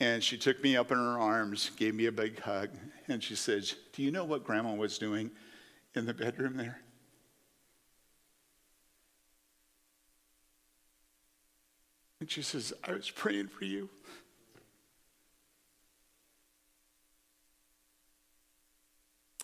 [0.00, 2.68] and she took me up in her arms, gave me a big hug,
[3.08, 5.30] and she said, Do you know what grandma was doing
[5.94, 6.82] in the bedroom there?
[12.20, 13.88] And she says, I was praying for you.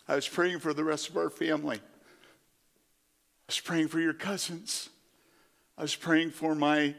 [0.08, 1.76] I was praying for the rest of our family.
[1.76, 1.80] I
[3.48, 4.90] was praying for your cousins.
[5.78, 6.94] I was praying for my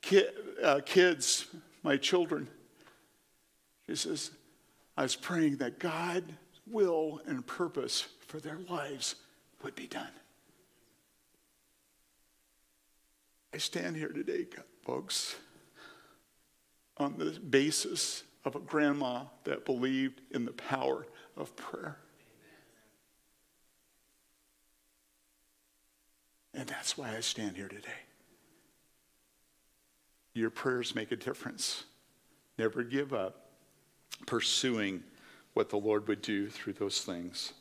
[0.00, 0.28] ki-
[0.62, 1.46] uh, kids,
[1.82, 2.48] my children.
[3.86, 4.30] He says,
[4.96, 6.32] I was praying that God's
[6.66, 9.14] will and purpose for their lives
[9.62, 10.10] would be done.
[13.54, 14.46] I stand here today,
[14.84, 15.36] folks,
[16.96, 21.96] on the basis of a grandma that believed in the power of prayer.
[26.54, 27.88] And that's why I stand here today.
[30.34, 31.84] Your prayers make a difference.
[32.58, 33.50] Never give up
[34.26, 35.02] pursuing
[35.54, 37.52] what the Lord would do through those things.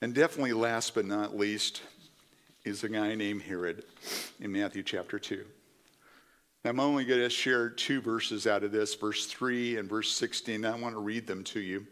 [0.00, 1.82] And definitely, last but not least,
[2.64, 3.84] is a guy named Herod
[4.40, 5.44] in Matthew chapter 2.
[6.64, 10.64] I'm only going to share two verses out of this, verse 3 and verse 16.
[10.64, 11.86] I want to read them to you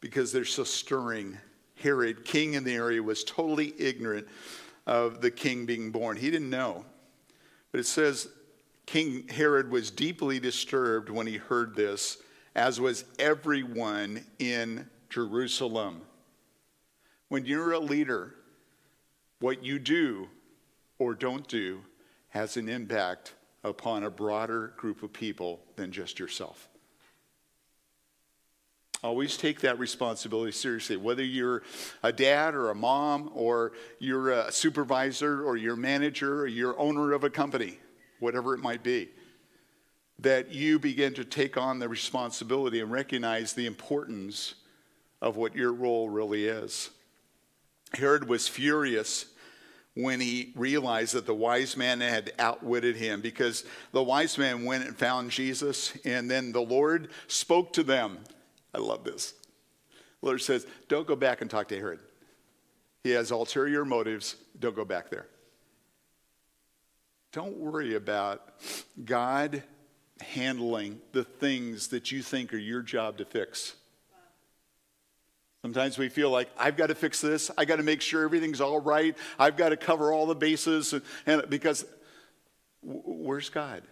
[0.00, 1.36] because they're so stirring.
[1.76, 4.28] Herod, king in the area, was totally ignorant
[4.86, 6.16] of the king being born.
[6.16, 6.84] He didn't know.
[7.70, 8.28] But it says
[8.86, 12.18] King Herod was deeply disturbed when he heard this
[12.54, 16.02] as was everyone in Jerusalem.
[17.28, 18.34] When you're a leader,
[19.40, 20.28] what you do
[20.98, 21.80] or don't do
[22.28, 26.68] has an impact upon a broader group of people than just yourself.
[29.02, 31.64] Always take that responsibility seriously, whether you're
[32.04, 37.12] a dad or a mom, or you're a supervisor, or you're manager, or you're owner
[37.12, 37.78] of a company,
[38.20, 39.08] whatever it might be.
[40.20, 44.54] That you begin to take on the responsibility and recognize the importance
[45.20, 46.90] of what your role really is.
[47.94, 49.26] Herod was furious
[49.94, 54.86] when he realized that the wise man had outwitted him because the wise man went
[54.86, 58.18] and found Jesus, and then the Lord spoke to them.
[58.74, 59.34] I love this.
[60.20, 62.00] The Lord says, Don't go back and talk to Herod.
[63.04, 64.36] He has ulterior motives.
[64.58, 65.26] Don't go back there.
[67.32, 68.42] Don't worry about
[69.04, 69.62] God
[70.20, 73.74] handling the things that you think are your job to fix.
[75.62, 77.50] Sometimes we feel like, I've got to fix this.
[77.56, 79.16] I've got to make sure everything's all right.
[79.38, 80.92] I've got to cover all the bases.
[80.92, 81.86] And, and because
[82.82, 83.82] where's God?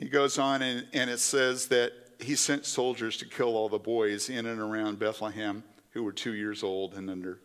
[0.00, 3.78] He goes on and, and it says that he sent soldiers to kill all the
[3.78, 7.38] boys in and around Bethlehem who were two years old and under,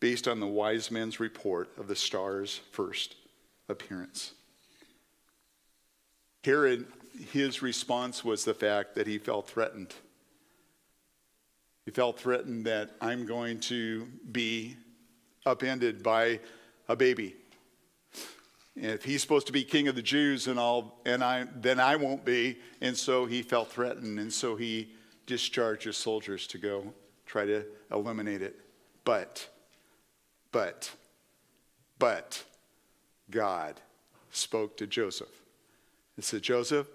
[0.00, 3.14] based on the wise men's report of the star's first
[3.68, 4.32] appearance.
[6.42, 6.86] Herod
[7.32, 9.94] his response was the fact that he felt threatened.
[11.84, 14.76] He felt threatened that I'm going to be
[15.46, 16.40] upended by
[16.88, 17.34] a baby.
[18.80, 21.80] And if he's supposed to be king of the Jews and all, and I, then
[21.80, 22.58] I won't be.
[22.80, 24.90] And so he felt threatened, and so he
[25.26, 26.94] discharged his soldiers to go
[27.26, 28.58] try to eliminate it.
[29.04, 29.48] But,
[30.52, 30.90] but,
[31.98, 32.44] but,
[33.30, 33.80] God
[34.30, 35.28] spoke to Joseph.
[36.16, 36.86] He said, Joseph,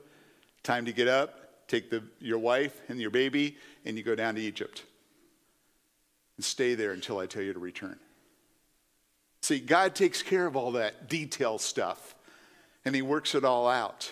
[0.63, 4.35] Time to get up, take the, your wife and your baby, and you go down
[4.35, 4.83] to Egypt.
[6.37, 7.99] And stay there until I tell you to return.
[9.43, 12.15] See, God takes care of all that detail stuff,
[12.85, 14.09] and He works it all out.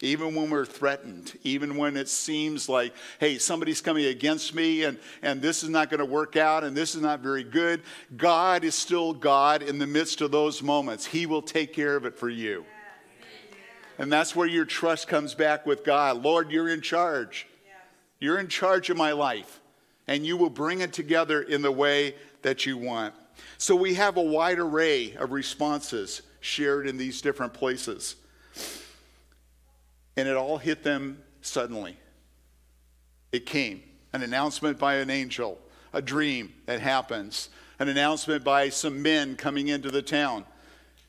[0.00, 4.98] Even when we're threatened, even when it seems like, hey, somebody's coming against me and,
[5.22, 7.82] and this is not going to work out and this is not very good,
[8.16, 11.06] God is still God in the midst of those moments.
[11.06, 12.64] He will take care of it for you.
[13.98, 16.20] And that's where your trust comes back with God.
[16.20, 17.46] Lord, you're in charge.
[18.18, 19.60] You're in charge of my life.
[20.08, 23.14] And you will bring it together in the way that you want.
[23.58, 28.16] So we have a wide array of responses shared in these different places.
[30.16, 31.96] And it all hit them suddenly.
[33.32, 33.82] It came
[34.12, 35.58] an announcement by an angel,
[35.92, 37.48] a dream that happens,
[37.80, 40.44] an announcement by some men coming into the town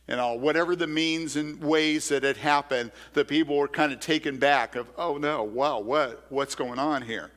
[0.08, 4.00] And all, whatever the means and ways that it happened, the people were kind of
[4.00, 7.32] taken back of, oh no, wow, what, what's going on here?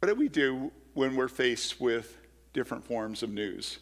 [0.00, 2.16] What do we do when we're faced with
[2.52, 3.78] different forms of news?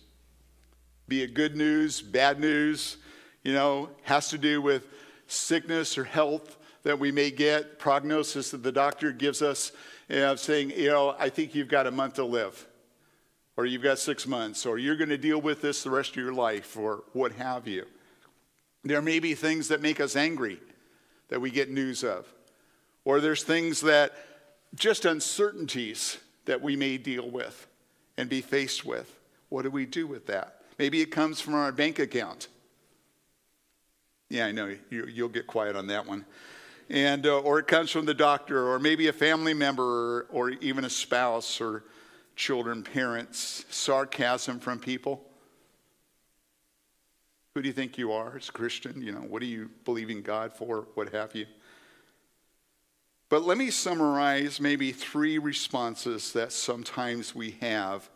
[1.08, 2.96] Be it good news, bad news,
[3.42, 4.86] you know, has to do with
[5.26, 9.72] sickness or health that we may get, prognosis that the doctor gives us,
[10.08, 12.66] you know, saying, you know, I think you've got a month to live
[13.56, 16.16] or you've got six months, or you're going to deal with this the rest of
[16.16, 17.84] your life, or what have you.
[18.82, 20.58] There may be things that make us angry
[21.28, 22.26] that we get news of,
[23.04, 24.12] or there's things that
[24.74, 27.66] just uncertainties that we may deal with
[28.16, 29.18] and be faced with.
[29.48, 30.62] What do we do with that?
[30.78, 32.48] Maybe it comes from our bank account.
[34.28, 36.24] Yeah, I know you, will get quiet on that one.
[36.88, 40.50] And, uh, or it comes from the doctor, or maybe a family member, or, or
[40.50, 41.84] even a spouse, or
[42.34, 45.22] children, parents, sarcasm from people.
[47.54, 49.02] Who do you think you are as a Christian?
[49.02, 50.86] You know, what are you believing God for?
[50.94, 51.46] What have you?
[53.32, 58.10] But let me summarize maybe three responses that sometimes we have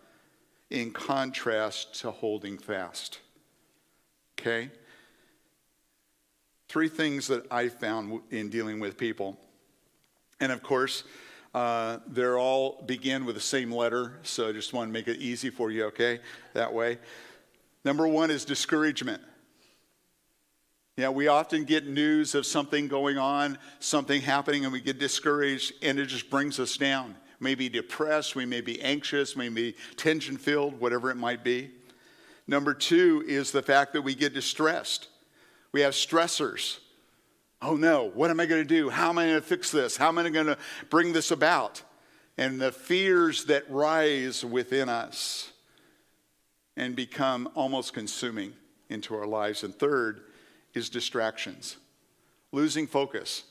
[0.69, 3.21] in contrast to holding fast.
[4.39, 4.71] Okay?
[6.69, 9.39] Three things that I found in dealing with people.
[10.39, 11.03] And of course,
[11.55, 15.17] uh, they're all begin with the same letter, so I just want to make it
[15.17, 16.21] easy for you, okay?
[16.53, 16.99] That way.
[17.87, 19.23] Number one is discouragement.
[20.99, 25.75] Yeah, we often get news of something going on, something happening, and we get discouraged,
[25.83, 27.17] and it just brings us down.
[27.39, 31.17] We may be depressed, we may be anxious, we may be tension filled, whatever it
[31.17, 31.71] might be.
[32.47, 35.09] Number two is the fact that we get distressed.
[35.71, 36.79] We have stressors.
[37.61, 38.89] Oh no, what am I going to do?
[38.89, 39.99] How am I going to fix this?
[39.99, 40.57] How am I going to
[40.89, 41.83] bring this about?
[42.39, 45.53] And the fears that rise within us
[46.75, 48.55] and become almost consuming
[48.89, 49.63] into our lives.
[49.63, 50.23] And third
[50.77, 51.77] is distractions.
[52.53, 53.43] losing focus.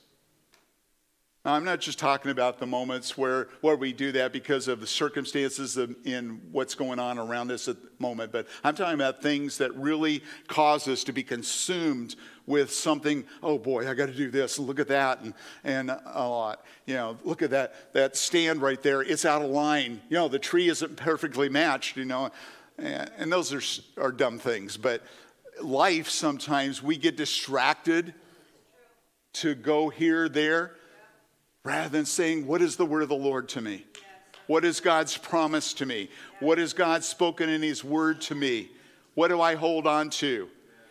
[1.43, 4.80] Now, I'm not just talking about the moments where, where we do that because of
[4.80, 8.95] the circumstances of, in what's going on around us at the moment, but I'm talking
[8.95, 12.15] about things that really cause us to be consumed
[12.47, 13.26] with something.
[13.43, 16.65] Oh boy, I got to do this look at that and, and a lot.
[16.88, 19.03] You know, look at that, that stand right there.
[19.03, 20.01] It's out of line.
[20.09, 22.32] You know, the tree isn't perfectly matched, you know,
[22.80, 24.78] and, and those are, are dumb things.
[24.78, 25.03] But
[25.62, 28.14] life, sometimes we get distracted
[29.34, 30.76] to go here, there
[31.64, 33.86] rather than saying, What is the word of the Lord to me?
[34.47, 36.10] What is God's promise to me?
[36.39, 38.70] What has God spoken in His word to me?
[39.16, 40.47] What do I hold on to?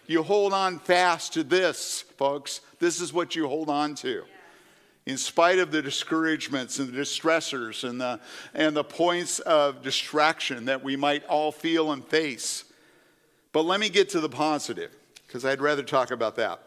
[0.06, 2.60] You hold on fast to this, folks.
[2.78, 4.24] This is what you hold on to.
[5.06, 8.20] In spite of the discouragements and the distressors and the,
[8.54, 12.64] and the points of distraction that we might all feel and face.
[13.54, 14.90] But let me get to the positive,
[15.28, 16.60] because I'd rather talk about that.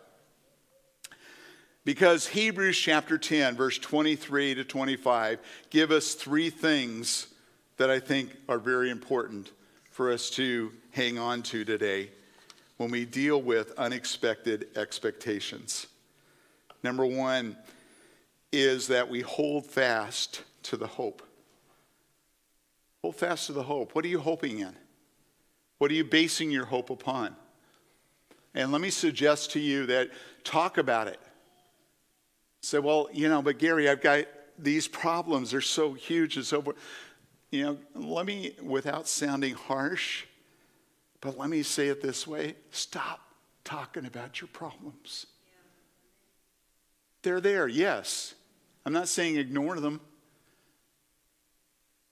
[1.83, 7.27] Because Hebrews chapter 10, verse 23 to 25, give us three things
[7.75, 9.51] that I think are very important
[9.91, 12.09] for us to hang on to today
[12.77, 15.87] when we deal with unexpected expectations.
[16.83, 17.57] Number one
[18.53, 21.21] is that we hold fast to the hope.
[23.01, 23.93] Hold fast to the hope.
[23.93, 24.73] What are you hoping in?
[25.77, 27.35] What are you basing your hope upon?
[28.53, 30.09] And let me suggest to you that
[30.43, 31.19] talk about it.
[32.61, 34.25] Say, well, you know, but Gary, I've got
[34.57, 35.51] these problems.
[35.51, 36.77] They're so huge and so forth.
[37.51, 40.25] You know, let me, without sounding harsh,
[41.21, 43.21] but let me say it this way stop
[43.63, 45.27] talking about your problems.
[47.21, 48.33] They're there, yes.
[48.85, 49.99] I'm not saying ignore them.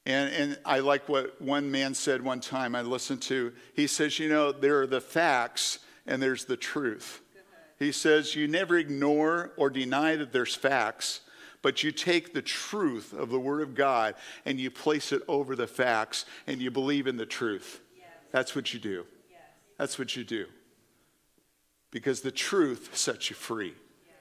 [0.05, 3.53] And, and I like what one man said one time I listened to.
[3.73, 7.21] He says, You know, there are the facts and there's the truth.
[7.79, 11.21] He says, You never ignore or deny that there's facts,
[11.61, 15.55] but you take the truth of the Word of God and you place it over
[15.55, 17.81] the facts and you believe in the truth.
[17.97, 18.07] Yes.
[18.31, 19.05] That's what you do.
[19.29, 19.39] Yes.
[19.77, 20.45] That's what you do.
[21.89, 23.73] Because the truth sets you free
[24.05, 24.15] yes.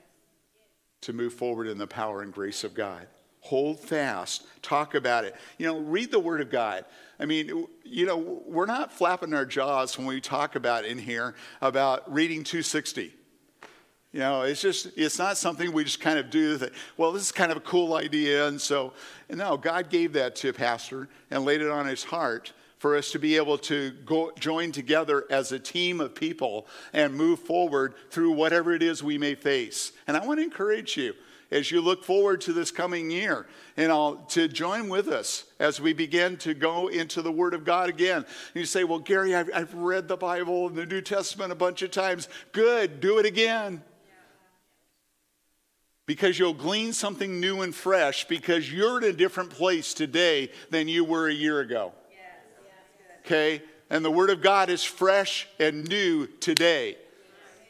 [1.02, 3.06] to move forward in the power and grace of God.
[3.44, 5.36] Hold fast, talk about it.
[5.58, 6.86] You know, read the Word of God.
[7.20, 8.16] I mean, you know,
[8.46, 13.12] we're not flapping our jaws when we talk about in here about reading 260.
[14.12, 17.22] You know, it's just, it's not something we just kind of do that, well, this
[17.22, 18.48] is kind of a cool idea.
[18.48, 18.94] And so,
[19.28, 22.96] and no, God gave that to a pastor and laid it on his heart for
[22.96, 27.40] us to be able to go, join together as a team of people and move
[27.40, 29.92] forward through whatever it is we may face.
[30.06, 31.12] And I want to encourage you
[31.54, 33.46] as you look forward to this coming year
[33.76, 37.64] and I'll, to join with us as we begin to go into the Word of
[37.64, 38.26] God again.
[38.54, 41.82] You say, Well, Gary, I've, I've read the Bible and the New Testament a bunch
[41.82, 42.28] of times.
[42.52, 43.82] Good, do it again
[46.06, 50.88] because you'll glean something new and fresh because you're in a different place today than
[50.88, 51.92] you were a year ago.
[53.20, 53.62] Okay?
[53.90, 56.98] And the Word of God is fresh and new today.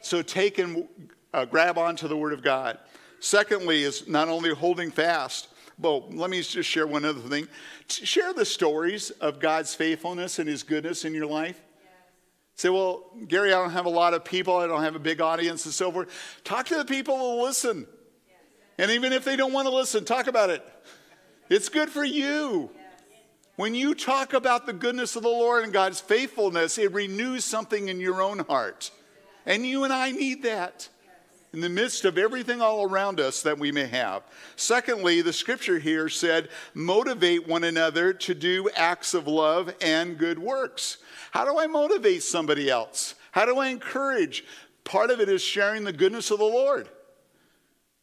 [0.01, 0.87] So take and
[1.33, 2.77] uh, grab onto the Word of God.
[3.19, 5.47] Secondly, is not only holding fast,
[5.77, 7.47] but let me just share one other thing.
[7.87, 11.59] Share the stories of God's faithfulness and His goodness in your life.
[12.55, 15.19] Say, well, Gary, I don't have a lot of people, I don't have a big
[15.19, 16.09] audience and so forth.
[16.45, 17.85] Talk to the people who listen.
[18.77, 20.65] And even if they don't want to listen, talk about it.
[21.49, 22.69] It's good for you.
[23.57, 27.87] When you talk about the goodness of the Lord and God's faithfulness, it renews something
[27.87, 28.91] in your own heart.
[29.45, 30.89] And you and I need that
[31.55, 34.23] in the midst of everything all around us that we may have.
[34.57, 40.37] Secondly, the scripture here said, motivate one another to do acts of love and good
[40.37, 40.97] works.
[41.31, 43.15] How do I motivate somebody else?
[43.31, 44.43] How do I encourage?
[44.83, 46.89] Part of it is sharing the goodness of the Lord.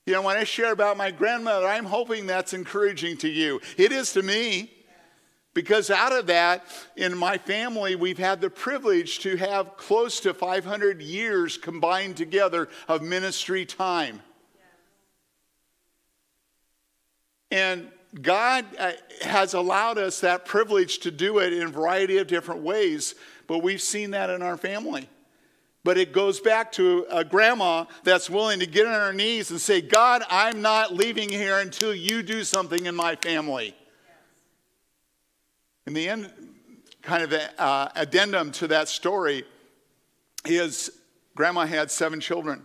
[0.06, 3.60] You know, when I share about my grandmother, I'm hoping that's encouraging to you.
[3.76, 4.72] It is to me.
[5.54, 6.64] Because out of that,
[6.96, 12.68] in my family, we've had the privilege to have close to 500 years combined together
[12.88, 14.22] of ministry time.
[17.50, 17.88] And
[18.20, 18.92] God uh,
[19.22, 23.14] has allowed us that privilege to do it in a variety of different ways,
[23.46, 25.08] but we've seen that in our family.
[25.84, 29.60] But it goes back to a grandma that's willing to get on her knees and
[29.60, 33.74] say, God, I'm not leaving here until you do something in my family.
[35.84, 36.32] In the end,
[37.02, 39.44] kind of uh, addendum to that story
[40.44, 40.92] is
[41.34, 42.62] grandma had seven children.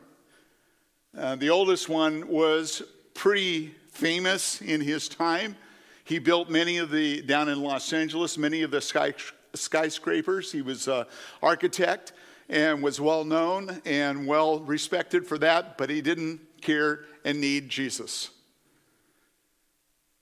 [1.18, 2.84] Uh, the oldest one was
[3.16, 5.56] pretty famous in his time.
[6.04, 9.14] He built many of the, down in Los Angeles, many of the sky,
[9.56, 10.52] skyscrapers.
[10.52, 11.06] He was an
[11.42, 12.14] architect
[12.50, 17.68] and was well known and well respected for that, but he didn't care, and need
[17.68, 18.30] Jesus.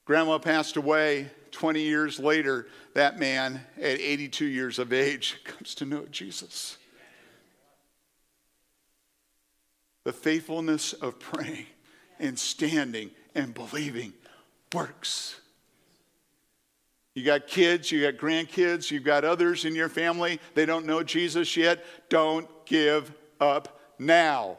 [0.05, 2.67] Grandma passed away 20 years later.
[2.93, 6.77] That man, at 82 years of age, comes to know Jesus.
[10.03, 11.65] The faithfulness of praying
[12.19, 14.13] and standing and believing
[14.73, 15.39] works.
[17.13, 21.01] You got kids, you got grandkids, you've got others in your family, they don't know
[21.01, 21.83] Jesus yet.
[22.09, 24.57] Don't give up now.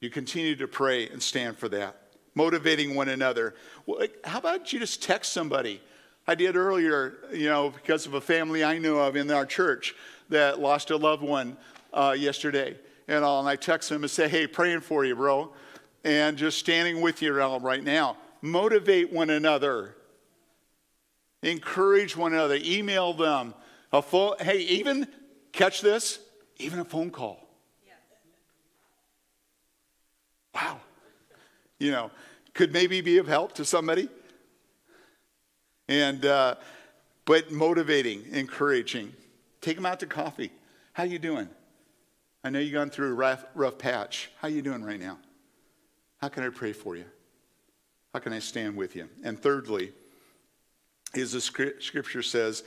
[0.00, 1.99] You continue to pray and stand for that,
[2.40, 3.54] motivating one another.
[3.84, 5.82] Well, how about you just text somebody?
[6.26, 9.94] I did earlier, you know, because of a family I knew of in our church
[10.30, 11.58] that lost a loved one
[11.92, 12.78] uh, yesterday.
[13.08, 15.52] And, all, and I text them and say, hey, praying for you, bro.
[16.02, 19.94] And just standing with you right now motivate one another,
[21.42, 23.52] encourage one another, email them.
[23.92, 25.06] A phone, hey, even
[25.52, 26.20] catch this,
[26.56, 27.46] even a phone call.
[30.54, 30.80] Wow.
[31.78, 32.10] You know,
[32.54, 34.08] could maybe be of help to somebody.
[35.88, 36.54] And, uh,
[37.24, 39.12] but motivating, encouraging.
[39.60, 40.52] Take them out to coffee.
[40.92, 41.48] How you doing?
[42.42, 44.30] I know you've gone through a rough, rough patch.
[44.40, 45.18] How you doing right now?
[46.18, 47.04] How can I pray for you?
[48.12, 49.08] How can I stand with you?
[49.22, 49.92] And thirdly,
[51.14, 52.62] is the scripture says,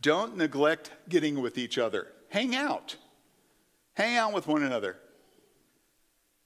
[0.00, 2.08] don't neglect getting with each other.
[2.28, 2.96] Hang out.
[3.94, 4.96] Hang out with one another.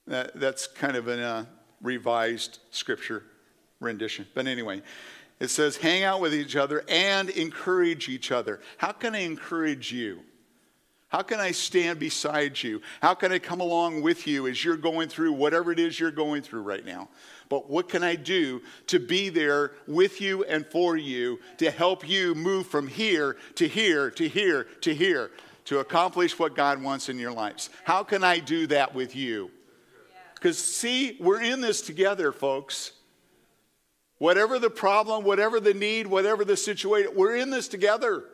[0.06, 1.44] That, that's kind of a uh,
[1.84, 3.22] revised scripture
[3.78, 4.26] rendition.
[4.34, 4.82] But anyway,
[5.38, 8.60] it says, hang out with each other and encourage each other.
[8.78, 10.20] How can I encourage you?
[11.08, 12.82] How can I stand beside you?
[13.00, 16.10] How can I come along with you as you're going through whatever it is you're
[16.10, 17.08] going through right now?
[17.48, 22.08] But what can I do to be there with you and for you to help
[22.08, 25.30] you move from here to here to here to here
[25.66, 27.70] to accomplish what God wants in your lives?
[27.84, 29.52] How can I do that with you?
[30.44, 32.92] Because, see, we're in this together, folks.
[34.18, 38.24] Whatever the problem, whatever the need, whatever the situation, we're in this together.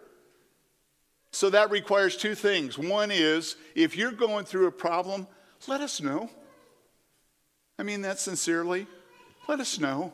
[1.31, 2.77] So that requires two things.
[2.77, 5.29] One is if you're going through a problem,
[5.69, 6.29] let us know.
[7.79, 8.89] I mean that sincerely.
[9.47, 10.13] Let us know.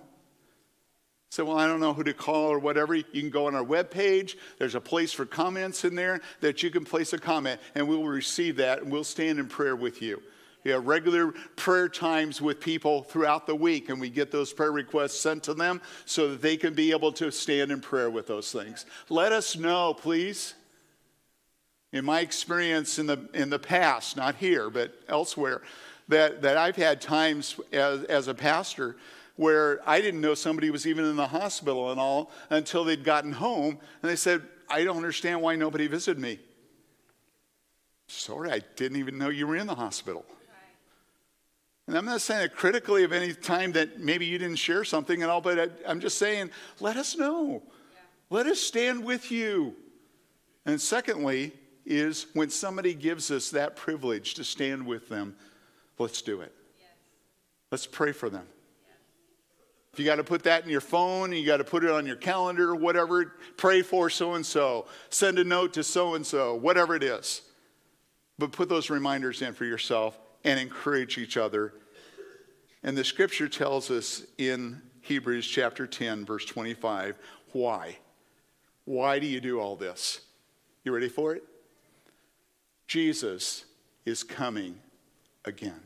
[1.31, 2.95] Say, well, I don't know who to call or whatever.
[2.95, 4.35] You can go on our webpage.
[4.59, 7.97] There's a place for comments in there that you can place a comment, and we
[7.97, 10.21] will receive that and we'll stand in prayer with you.
[10.67, 14.73] We have regular prayer times with people throughout the week, and we get those prayer
[14.73, 18.27] requests sent to them so that they can be able to stand in prayer with
[18.27, 18.85] those things.
[19.09, 20.55] Let us know, please
[21.93, 25.63] in my experience in the, in the past, not here, but elsewhere,
[26.09, 28.97] that, that I've had times as, as a pastor
[29.37, 33.31] where I didn't know somebody was even in the hospital and all until they'd gotten
[33.31, 36.41] home and they said, I don't understand why nobody visited me.
[38.09, 40.25] Sorry, I didn't even know you were in the hospital.
[41.87, 45.23] And I'm not saying it critically of any time that maybe you didn't share something
[45.23, 47.63] and all, but I, am just saying, let us know.
[47.63, 47.99] Yeah.
[48.31, 49.77] Let us stand with you.
[50.65, 51.53] And secondly,
[51.85, 55.37] is when somebody gives us that privilege to stand with them,
[55.99, 56.53] let's do it.
[56.81, 56.89] Yes.
[57.71, 58.47] Let's pray for them.
[58.89, 58.97] Yes.
[59.93, 62.05] If you got to put that in your phone, you got to put it on
[62.05, 66.57] your calendar, whatever, pray for so and so, send a note to so and so,
[66.57, 67.43] whatever it is.
[68.41, 71.75] But put those reminders in for yourself and encourage each other.
[72.83, 77.19] And the scripture tells us in Hebrews chapter 10, verse 25,
[77.53, 77.99] why?
[78.85, 80.21] Why do you do all this?
[80.85, 81.43] You ready for it?
[82.87, 83.65] Jesus
[84.05, 84.79] is coming
[85.45, 85.81] again.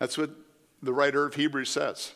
[0.00, 0.30] That's what
[0.82, 2.12] the writer of Hebrews says.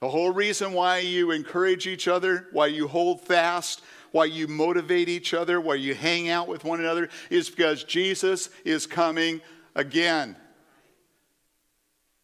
[0.00, 3.82] The whole reason why you encourage each other, why you hold fast,
[4.12, 8.50] why you motivate each other, why you hang out with one another, is because Jesus
[8.64, 9.40] is coming
[9.74, 10.36] again.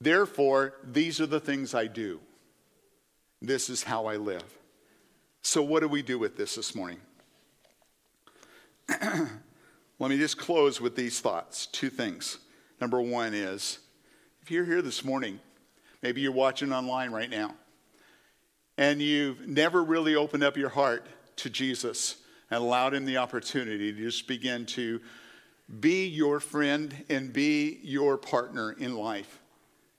[0.00, 2.20] Therefore, these are the things I do.
[3.40, 4.44] This is how I live.
[5.42, 7.00] So, what do we do with this this morning?
[8.88, 11.66] Let me just close with these thoughts.
[11.66, 12.38] Two things.
[12.80, 13.78] Number one is
[14.42, 15.40] if you're here this morning,
[16.02, 17.54] maybe you're watching online right now,
[18.76, 21.06] and you've never really opened up your heart
[21.36, 22.16] to Jesus
[22.50, 25.00] and allowed him the opportunity to just begin to
[25.80, 29.40] be your friend and be your partner in life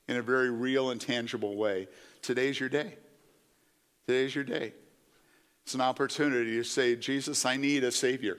[0.07, 1.88] in a very real and tangible way,
[2.21, 2.93] today's your day.
[4.07, 4.73] Today's your day.
[5.63, 8.38] It's an opportunity to say, Jesus, I need a Savior.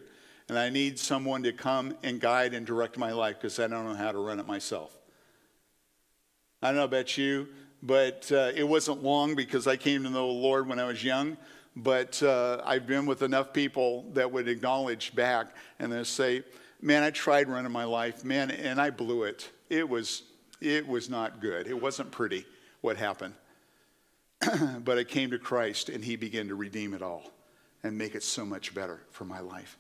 [0.49, 3.85] And I need someone to come and guide and direct my life because I don't
[3.85, 4.97] know how to run it myself.
[6.63, 7.49] I don't know about you,
[7.83, 11.03] but uh, it wasn't long because I came to know the Lord when I was
[11.03, 11.37] young.
[11.77, 15.49] But uh, I've been with enough people that would acknowledge back
[15.79, 16.43] and then say,
[16.81, 19.51] man, I tried running my life, man, and I blew it.
[19.69, 20.23] It was,
[20.61, 21.67] it was not good.
[21.67, 22.47] It wasn't pretty
[22.81, 23.35] what happened.
[24.85, 27.31] but I came to Christ and he began to redeem it all
[27.83, 29.79] and make it so much better for my life.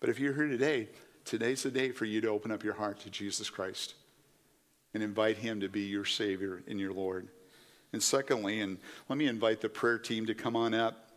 [0.00, 0.88] But if you're here today,
[1.24, 3.94] today's the day for you to open up your heart to Jesus Christ
[4.94, 7.28] and invite him to be your Savior and your Lord.
[7.92, 11.07] And secondly, and let me invite the prayer team to come on up,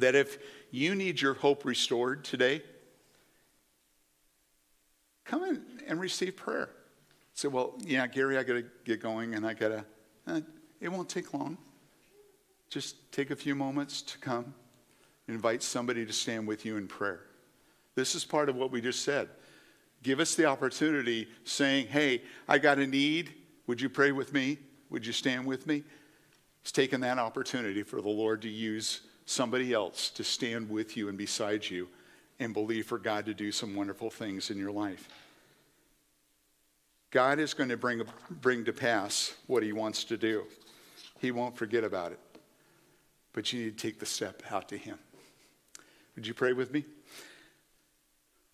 [0.00, 0.38] that if
[0.70, 2.62] you need your hope restored today,
[5.24, 6.70] come in and receive prayer.
[7.34, 9.84] Say, well, yeah, Gary, I got to get going and I got to,
[10.26, 10.40] eh,
[10.80, 11.56] it won't take long.
[12.70, 14.54] Just take a few moments to come,
[15.28, 17.20] invite somebody to stand with you in prayer.
[17.94, 19.28] This is part of what we just said.
[20.02, 23.34] Give us the opportunity saying, hey, I got a need.
[23.66, 24.58] Would you pray with me?
[24.90, 25.82] Would you stand with me?
[26.62, 31.08] It's taken that opportunity for the Lord to use somebody else to stand with you
[31.08, 31.86] and beside you
[32.40, 35.08] and believe for God to do some wonderful things in your life.
[37.10, 40.44] God is going to bring, bring to pass what he wants to do.
[41.20, 42.20] He won't forget about it.
[43.34, 44.98] But you need to take the step out to him.
[46.16, 46.84] Would you pray with me?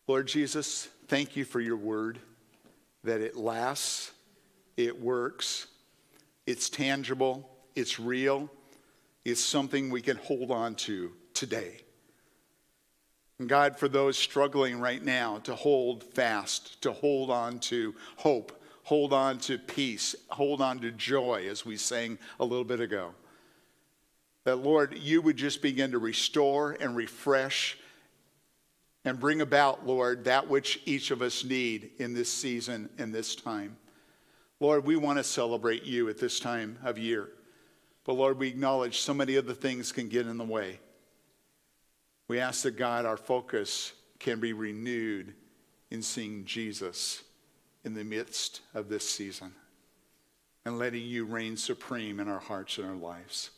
[0.08, 2.18] Lord Jesus, thank you for your word,
[3.04, 4.12] that it lasts,
[4.76, 5.68] it works,
[6.46, 8.50] it's tangible, it's real,
[9.24, 11.80] it's something we can hold on to today.
[13.38, 18.62] And God, for those struggling right now to hold fast, to hold on to hope,
[18.84, 23.12] hold on to peace, hold on to joy, as we sang a little bit ago.
[24.44, 27.78] That, Lord, you would just begin to restore and refresh
[29.04, 33.34] and bring about, Lord, that which each of us need in this season and this
[33.34, 33.76] time.
[34.60, 37.30] Lord, we want to celebrate you at this time of year.
[38.04, 40.78] But Lord, we acknowledge so many other things can get in the way.
[42.28, 45.34] We ask that God, our focus can be renewed
[45.90, 47.22] in seeing Jesus
[47.84, 49.52] in the midst of this season
[50.64, 53.50] and letting you reign supreme in our hearts and our lives.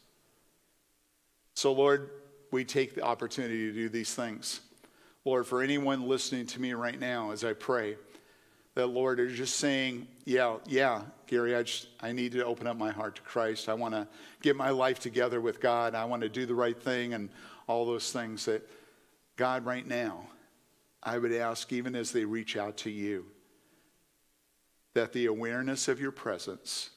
[1.55, 2.11] So, Lord,
[2.51, 4.61] we take the opportunity to do these things.
[5.25, 7.97] Lord, for anyone listening to me right now as I pray,
[8.75, 12.77] that Lord is just saying, yeah, yeah, Gary, I, just, I need to open up
[12.77, 13.69] my heart to Christ.
[13.69, 14.07] I want to
[14.43, 15.95] get my life together with God.
[15.95, 17.31] I want to do the right thing and
[17.67, 18.69] all those things that
[19.37, 20.29] God, right now,
[21.03, 23.27] I would ask, even as they reach out to you,
[24.95, 26.91] that the awareness of your presence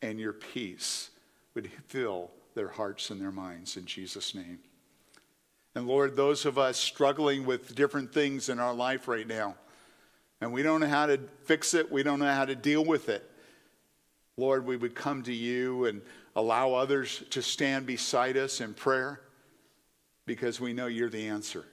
[0.00, 1.10] and your peace
[1.54, 4.58] would fill their hearts and their minds in Jesus' name.
[5.74, 9.54] And Lord, those of us struggling with different things in our life right now,
[10.40, 13.08] and we don't know how to fix it, we don't know how to deal with
[13.08, 13.30] it.
[14.36, 16.02] Lord, we would come to you and
[16.34, 19.20] allow others to stand beside us in prayer
[20.26, 21.66] because we know you're the answer.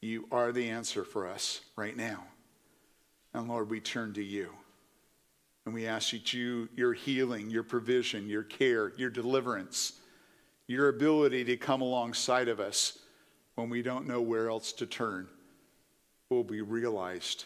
[0.00, 2.24] You are the answer for us right now.
[3.34, 4.50] And Lord, we turn to you.
[5.64, 9.92] And we ask that you, your healing, your provision, your care, your deliverance,
[10.66, 12.98] your ability to come alongside of us
[13.54, 15.28] when we don't know where else to turn
[16.30, 17.44] will be realized.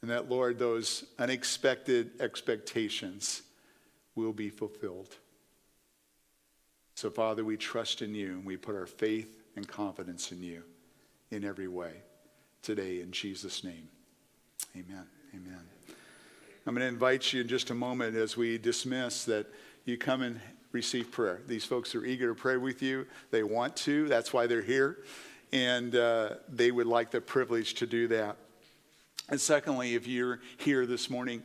[0.00, 3.42] And that, Lord, those unexpected expectations
[4.16, 5.14] will be fulfilled.
[6.94, 10.62] So, Father, we trust in you and we put our faith and confidence in you
[11.30, 11.92] in every way
[12.62, 13.88] today in Jesus' name.
[14.74, 15.06] Amen.
[15.34, 15.60] Amen.
[16.66, 19.46] I'm going to invite you in just a moment as we dismiss that
[19.84, 20.40] you come and
[20.72, 21.42] receive prayer.
[21.46, 23.06] These folks are eager to pray with you.
[23.30, 24.08] They want to.
[24.08, 24.98] That's why they're here.
[25.52, 28.36] And uh, they would like the privilege to do that.
[29.28, 31.42] And secondly, if you're here this morning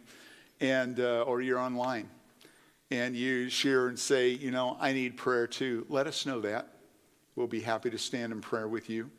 [0.60, 2.10] and uh, or you're online
[2.92, 6.68] and you share and say, you know, I need prayer too, let us know that.
[7.36, 9.10] We'll be happy to stand in prayer with you.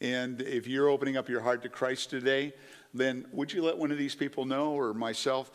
[0.00, 2.54] And if you're opening up your heart to Christ today,
[2.94, 5.50] then would you let one of these people know or myself?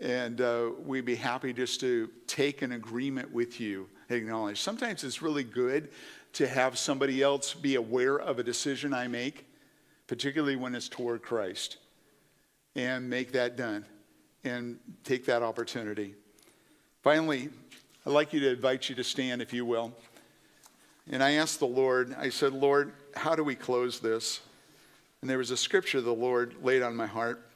[0.00, 4.60] And uh, we'd be happy just to take an agreement with you, acknowledge.
[4.60, 5.90] Sometimes it's really good
[6.34, 9.46] to have somebody else be aware of a decision I make,
[10.06, 11.78] particularly when it's toward Christ,
[12.76, 13.84] and make that done
[14.44, 16.14] and take that opportunity.
[17.06, 17.50] Finally,
[18.04, 19.92] I'd like you to invite you to stand, if you will.
[21.08, 24.40] And I asked the Lord, I said, Lord, how do we close this?
[25.20, 27.48] And there was a scripture the Lord laid on my heart.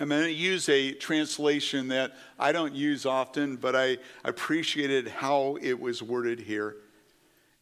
[0.00, 5.58] I'm going to use a translation that I don't use often, but I appreciated how
[5.60, 6.76] it was worded here.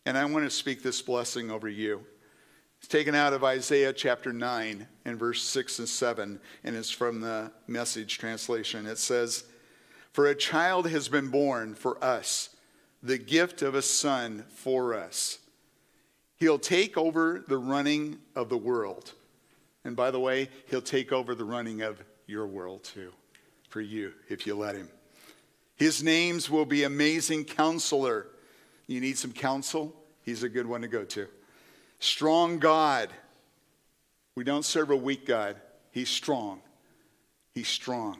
[0.07, 2.05] And I want to speak this blessing over you.
[2.79, 7.21] It's taken out of Isaiah chapter 9 and verse 6 and 7, and it's from
[7.21, 8.87] the message translation.
[8.87, 9.43] It says,
[10.13, 12.51] For a child has been born for us,
[13.03, 15.39] the gift of a son for us.
[16.37, 19.13] He'll take over the running of the world.
[19.85, 23.13] And by the way, he'll take over the running of your world too,
[23.69, 24.89] for you, if you let him.
[25.77, 28.29] His names will be Amazing Counselor.
[28.87, 29.95] You need some counsel?
[30.23, 31.27] He's a good one to go to.
[31.99, 33.09] Strong God.
[34.35, 35.57] We don't serve a weak God.
[35.91, 36.61] He's strong.
[37.55, 38.19] He's strong.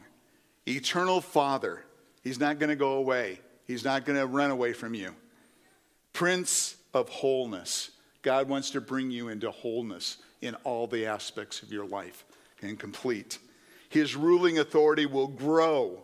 [0.67, 1.85] Eternal Father.
[2.23, 3.41] He's not going to go away.
[3.67, 5.15] He's not going to run away from you.
[6.13, 7.91] Prince of Wholeness.
[8.23, 12.25] God wants to bring you into wholeness in all the aspects of your life
[12.61, 13.39] and complete.
[13.89, 16.03] His ruling authority will grow.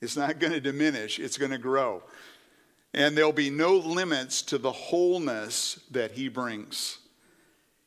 [0.00, 2.02] It's not going to diminish, it's going to grow.
[2.94, 6.98] And there'll be no limits to the wholeness that he brings.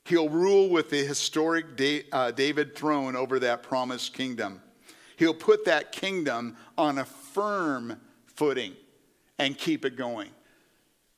[0.05, 1.65] He'll rule with the historic
[2.11, 4.61] uh, David throne over that promised kingdom.
[5.17, 8.73] He'll put that kingdom on a firm footing
[9.37, 10.29] and keep it going.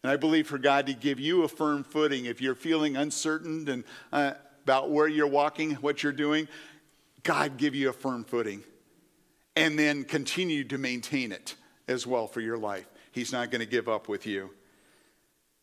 [0.04, 3.68] And I believe for God to give you a firm footing if you're feeling uncertain
[3.68, 3.84] and
[4.14, 4.32] uh,
[4.64, 6.48] about where you're walking, what you're doing,
[7.24, 8.64] God give you a firm footing
[9.58, 11.56] and then continue to maintain it
[11.90, 12.86] as well for your life.
[13.12, 14.52] He's not going to give up with you.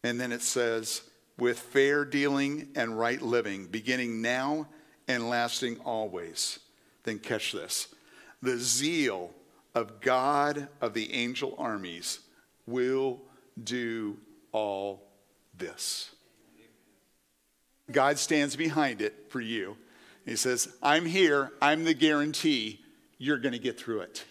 [0.05, 1.03] And then it says,
[1.39, 4.68] with fair dealing and right living, beginning now
[5.09, 6.59] and lasting always.
[7.05, 7.89] Then catch this
[8.43, 9.30] the zeal
[9.74, 12.20] of God of the angel armies
[12.66, 13.20] will
[13.62, 14.16] do
[14.53, 15.03] all
[15.57, 16.11] this.
[17.91, 19.76] God stands behind it for you.
[20.24, 22.80] He says, I'm here, I'm the guarantee
[23.18, 24.24] you're going to get through it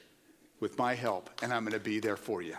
[0.60, 2.56] with my help, and I'm going to be there for you.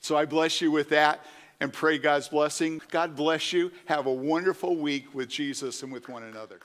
[0.00, 1.24] So I bless you with that
[1.60, 2.80] and pray God's blessing.
[2.90, 3.72] God bless you.
[3.86, 6.60] Have a wonderful week with Jesus and with one another.